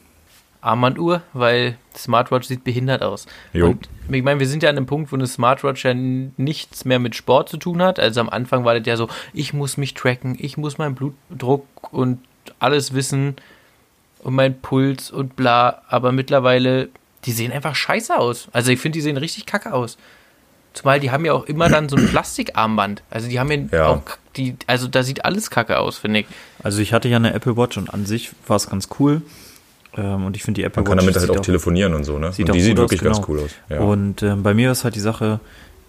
[0.62, 3.26] Armbanduhr, weil Smartwatch sieht behindert aus.
[3.52, 3.70] Jo.
[3.70, 6.98] Und ich meine, wir sind ja an einem Punkt, wo eine Smartwatch ja nichts mehr
[6.98, 7.98] mit Sport zu tun hat.
[8.00, 11.66] Also am Anfang war das ja so, ich muss mich tracken, ich muss meinen Blutdruck
[11.92, 12.20] und
[12.60, 13.36] alles wissen
[14.20, 15.82] und meinen Puls und bla.
[15.88, 16.88] Aber mittlerweile,
[17.24, 18.48] die sehen einfach scheiße aus.
[18.52, 19.98] Also ich finde, die sehen richtig kacke aus.
[20.74, 23.02] Zumal die haben ja auch immer dann so ein Plastikarmband.
[23.10, 23.86] Also die haben ja, Ja.
[23.88, 24.02] auch,
[24.36, 26.26] die, also da sieht alles kacke aus, finde ich.
[26.62, 29.22] Also ich hatte ja eine Apple Watch und an sich war es ganz cool.
[29.96, 32.04] Ähm, und ich finde die Apple Man kann Watch damit halt sieht auch telefonieren und
[32.04, 32.32] so, ne?
[32.32, 33.28] sieht und auch die sieht gut aus, wirklich ganz genau.
[33.28, 33.50] cool aus.
[33.68, 33.80] Ja.
[33.80, 35.40] Und ähm, bei mir ist halt die Sache,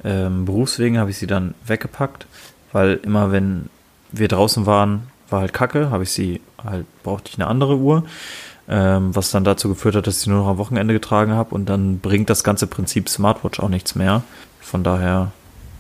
[0.04, 2.28] ähm, berufswegen habe ich sie dann weggepackt,
[2.72, 3.70] weil immer wenn
[4.12, 8.04] wir draußen waren, war halt kacke, habe ich sie halt, brauchte ich eine andere Uhr,
[8.68, 11.56] ähm, was dann dazu geführt hat, dass ich sie nur noch am Wochenende getragen habe
[11.56, 14.24] und dann bringt das ganze Prinzip Smartwatch auch nichts mehr.
[14.62, 15.32] Von daher,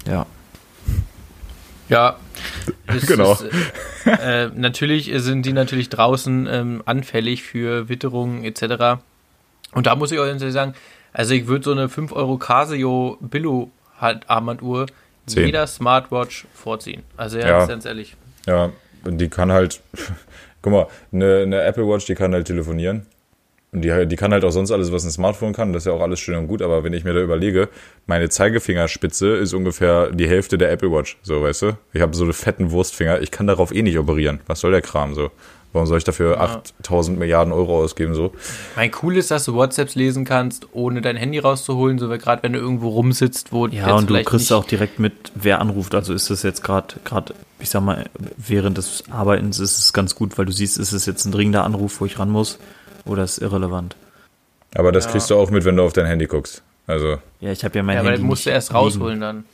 [0.07, 0.25] ja.
[1.89, 2.17] Ja,
[2.95, 3.33] es Genau.
[3.33, 3.45] Ist,
[4.05, 9.01] äh, äh, natürlich sind die natürlich draußen ähm, anfällig für Witterungen etc.
[9.73, 10.73] Und da muss ich euch sagen,
[11.13, 14.87] also ich würde so eine 5 Euro Casio Billo halt Armbanduhr
[15.27, 17.03] jeder Smartwatch vorziehen.
[17.17, 17.57] Also ja, Ja.
[17.59, 18.15] ganz, ganz ehrlich.
[18.45, 18.71] Ja,
[19.05, 19.81] und die kann halt,
[20.61, 23.05] guck mal, eine, eine Apple Watch, die kann halt telefonieren.
[23.73, 25.73] Und die, die kann halt auch sonst alles, was ein Smartphone kann.
[25.73, 26.61] Das ist ja auch alles schön und gut.
[26.61, 27.69] Aber wenn ich mir da überlege,
[28.05, 31.17] meine Zeigefingerspitze ist ungefähr die Hälfte der Apple Watch.
[31.23, 31.77] So, weißt du?
[31.91, 33.21] Ich habe so eine fetten Wurstfinger.
[33.21, 34.41] Ich kann darauf eh nicht operieren.
[34.45, 35.31] Was soll der Kram so?
[35.73, 38.31] Warum soll ich dafür 8000 Milliarden Euro ausgeben so?
[38.75, 42.53] Mein cool ist, dass du WhatsApps lesen kannst, ohne dein Handy rauszuholen, so gerade wenn
[42.53, 45.95] du irgendwo rumsitzt, wo Ja, jetzt und du kriegst auch direkt mit, wer anruft.
[45.95, 48.05] Also ist das jetzt gerade, gerade, ich sag mal,
[48.37, 51.63] während des Arbeitens ist es ganz gut, weil du siehst, ist es jetzt ein dringender
[51.63, 52.59] Anruf, wo ich ran muss,
[53.05, 53.95] oder ist irrelevant.
[54.75, 55.11] Aber das Ja.
[55.11, 56.63] kriegst du auch mit, wenn du auf dein Handy guckst.
[56.87, 58.21] Also, Ja, ich habe ja mein Ja, aber Handy.
[58.21, 58.79] das musst du erst liegen.
[58.79, 59.45] rausholen dann.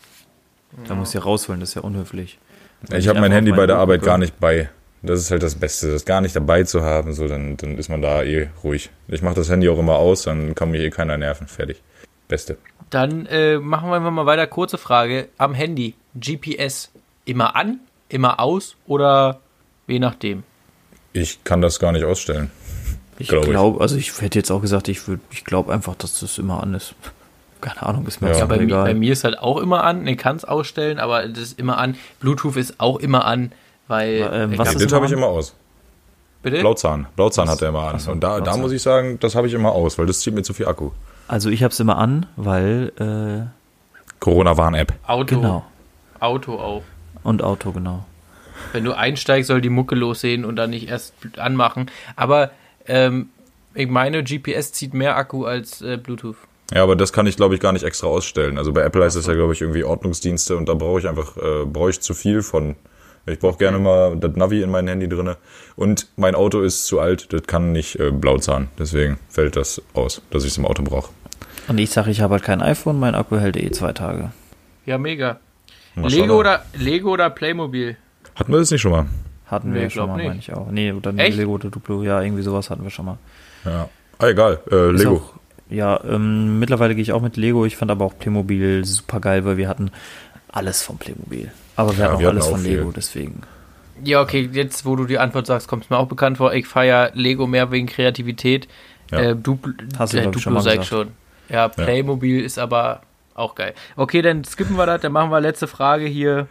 [0.88, 2.38] Da musst du ja rausholen, das ist ja unhöflich.
[2.90, 4.70] ich ich habe mein Handy bei der Uhr Arbeit gar nicht bei.
[5.02, 7.90] Das ist halt das Beste, das gar nicht dabei zu haben, so dann, dann ist
[7.90, 8.90] man da eh ruhig.
[9.08, 11.48] Ich mache das Handy auch immer aus, dann kann mich eh keiner nerven.
[11.48, 11.82] Fertig.
[12.28, 12.58] Beste.
[12.90, 14.46] Dann äh, machen wir einfach mal weiter.
[14.48, 15.30] Kurze Frage.
[15.38, 16.92] Am Handy, GPS,
[17.26, 17.80] immer an,
[18.10, 19.40] immer aus oder
[19.88, 20.44] je nachdem?
[21.14, 22.52] Ich kann das gar nicht ausstellen.
[23.20, 26.20] Ich Glaub glaube, also ich hätte jetzt auch gesagt, ich würde, ich glaube einfach, dass
[26.20, 26.96] das immer an ist.
[27.62, 28.46] Keine Ahnung, ist mir Ja.
[28.46, 28.86] bei, mir, egal.
[28.86, 30.08] bei mir ist halt auch immer an.
[30.08, 31.96] Ich kann es ausstellen, aber das ist immer an.
[32.22, 33.52] Bluetooth ist auch immer an,
[33.90, 34.24] weil.
[34.24, 35.54] Aber, ähm, was ist das habe ich immer aus.
[36.42, 36.60] bitte?
[36.62, 37.08] Blauzahn.
[37.18, 38.00] Blauzahn hat er immer an.
[38.00, 40.34] So, und da, da muss ich sagen, das habe ich immer aus, weil das zieht
[40.34, 40.92] mir zu viel Akku.
[41.28, 43.50] Also ich habe es immer an, weil, äh,
[44.20, 44.94] Corona-Warn-App.
[45.06, 45.36] Auto.
[45.36, 45.66] genau.
[46.20, 46.84] Auto auch.
[47.24, 48.06] Und Auto, genau.
[48.74, 51.90] Wenn du einsteigst, soll die Mucke lossehen und dann nicht erst anmachen.
[52.16, 52.52] Aber
[52.88, 53.30] ähm,
[53.74, 56.38] ich meine, GPS zieht mehr Akku als äh, Bluetooth.
[56.74, 58.58] Ja, aber das kann ich, glaube ich, gar nicht extra ausstellen.
[58.58, 61.36] Also bei Apple heißt das ja, glaube ich, irgendwie Ordnungsdienste und da brauche ich einfach,
[61.38, 62.76] äh, brauche ich zu viel von.
[63.26, 65.38] Ich brauche gerne mal das Navi in meinem Handy drinne.
[65.76, 68.70] Und mein Auto ist zu alt, das kann nicht äh, Blauzahn.
[68.80, 71.12] Deswegen fällt das aus, dass ich es im Auto brauche.
[71.68, 74.32] Und ich sage, ich habe halt kein iPhone, mein Akku hält eh zwei Tage.
[74.86, 75.40] Ja, mega.
[75.96, 77.98] Lego oder, Lego oder Playmobil?
[78.36, 79.06] Hatten wir das nicht schon mal?
[79.50, 80.28] Hatten Nee, wir ja schon mal, nicht.
[80.28, 80.70] meine ich auch.
[80.72, 81.38] Nee, oder Echt?
[81.38, 83.18] Lego oder Duplo, ja, irgendwie sowas hatten wir schon mal.
[83.66, 83.90] Ja.
[84.20, 84.60] Ah, egal.
[84.72, 85.16] Äh, Lego.
[85.18, 85.34] Auch,
[85.70, 87.66] ja, ähm, mittlerweile gehe ich auch mit Lego.
[87.66, 89.92] Ich fand aber auch Playmobil super geil, weil wir hatten
[90.52, 91.52] alles von Playmobil.
[91.76, 92.78] Aber wir Ja, hatten auch wir hatten alles auch von viel.
[92.78, 93.42] Lego, deswegen.
[94.04, 96.54] Ja, okay, jetzt wo du die Antwort sagst, kommt es mir auch bekannt vor.
[96.54, 98.68] Ich feiere Lego mehr wegen Kreativität.
[99.12, 99.20] Ja.
[99.20, 101.10] Äh, Duplo, Hast du, äh, ich, schon Duplo mal sag ich schon.
[101.50, 103.02] Ja, Playmobil ist aber
[103.34, 103.74] auch geil.
[103.96, 106.48] Okay, dann skippen wir das, dann machen wir letzte Frage hier.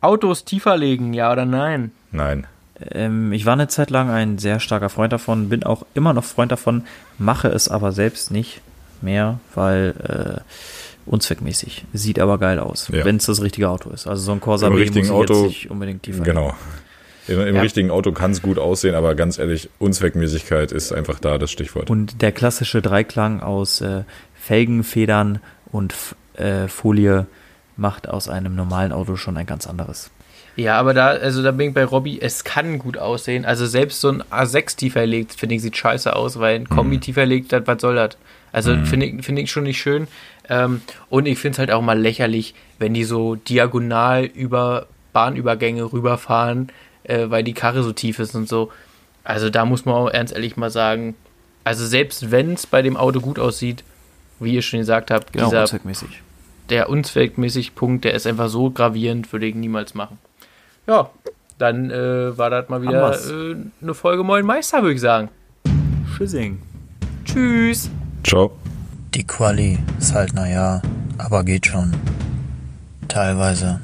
[0.00, 1.92] Autos tiefer legen, ja oder nein?
[2.12, 2.46] Nein.
[2.92, 6.24] Ähm, ich war eine Zeit lang ein sehr starker Freund davon, bin auch immer noch
[6.24, 6.84] Freund davon,
[7.18, 8.60] mache es aber selbst nicht
[9.02, 9.94] mehr, weil
[10.38, 10.40] äh,
[11.06, 11.84] unzweckmäßig.
[11.92, 13.04] Sieht aber geil aus, Ja.
[13.04, 14.06] wenn es das richtige Auto ist.
[14.06, 16.54] Also so ein Corsa Im B richtigen muss ich Auto- jetzt nicht unbedingt tiefer Genau.
[17.28, 17.60] Im, im Ja.
[17.60, 21.90] richtigen Auto kann es gut aussehen, aber ganz ehrlich, Unzweckmäßigkeit ist einfach da das Stichwort.
[21.90, 25.40] Und der klassische Dreiklang aus äh, Felgen, Federn
[25.70, 27.26] und F äh, Folie
[27.80, 30.10] macht aus einem normalen Auto schon ein ganz anderes.
[30.56, 33.44] Ja, aber da, also da bin ich bei Robby, es kann gut aussehen.
[33.44, 36.98] Also selbst so ein A6 tiefer legt, finde ich, sieht scheiße aus, weil ein Kombi
[36.98, 38.16] tiefer legt, was soll das?
[38.52, 40.08] Also finde ich, finde ich schon nicht schön.
[40.48, 45.92] Ähm, und ich finde es halt auch mal lächerlich, wenn die so diagonal über Bahnübergänge
[45.92, 46.70] rüberfahren,
[47.04, 48.70] äh, weil die Karre so tief ist und so.
[49.22, 51.14] Also da muss man auch ernst ehrlich mal sagen,
[51.62, 53.84] also selbst wenn es bei dem Auto gut aussieht,
[54.40, 55.66] wie ihr schon gesagt habt, Genau, dieser.
[56.70, 60.18] Der unzweckmäßig Punkt, der ist einfach so gravierend, würde ich niemals machen.
[60.86, 61.10] Ja,
[61.58, 65.28] dann äh, war das mal wieder äh, eine Folge Moin Meister, würde ich sagen.
[66.16, 66.60] Tschüssing.
[67.24, 67.90] Tschüss.
[68.24, 68.52] Ciao.
[69.14, 70.80] Die Quali ist halt naja,
[71.18, 71.92] aber geht schon.
[73.08, 73.80] Teilweise.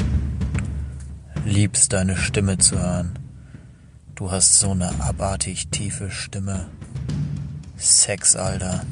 [1.44, 3.18] Liebst deine Stimme zu hören.
[4.14, 6.68] Du hast so eine abartig tiefe Stimme.
[7.76, 8.82] Sex, Alter.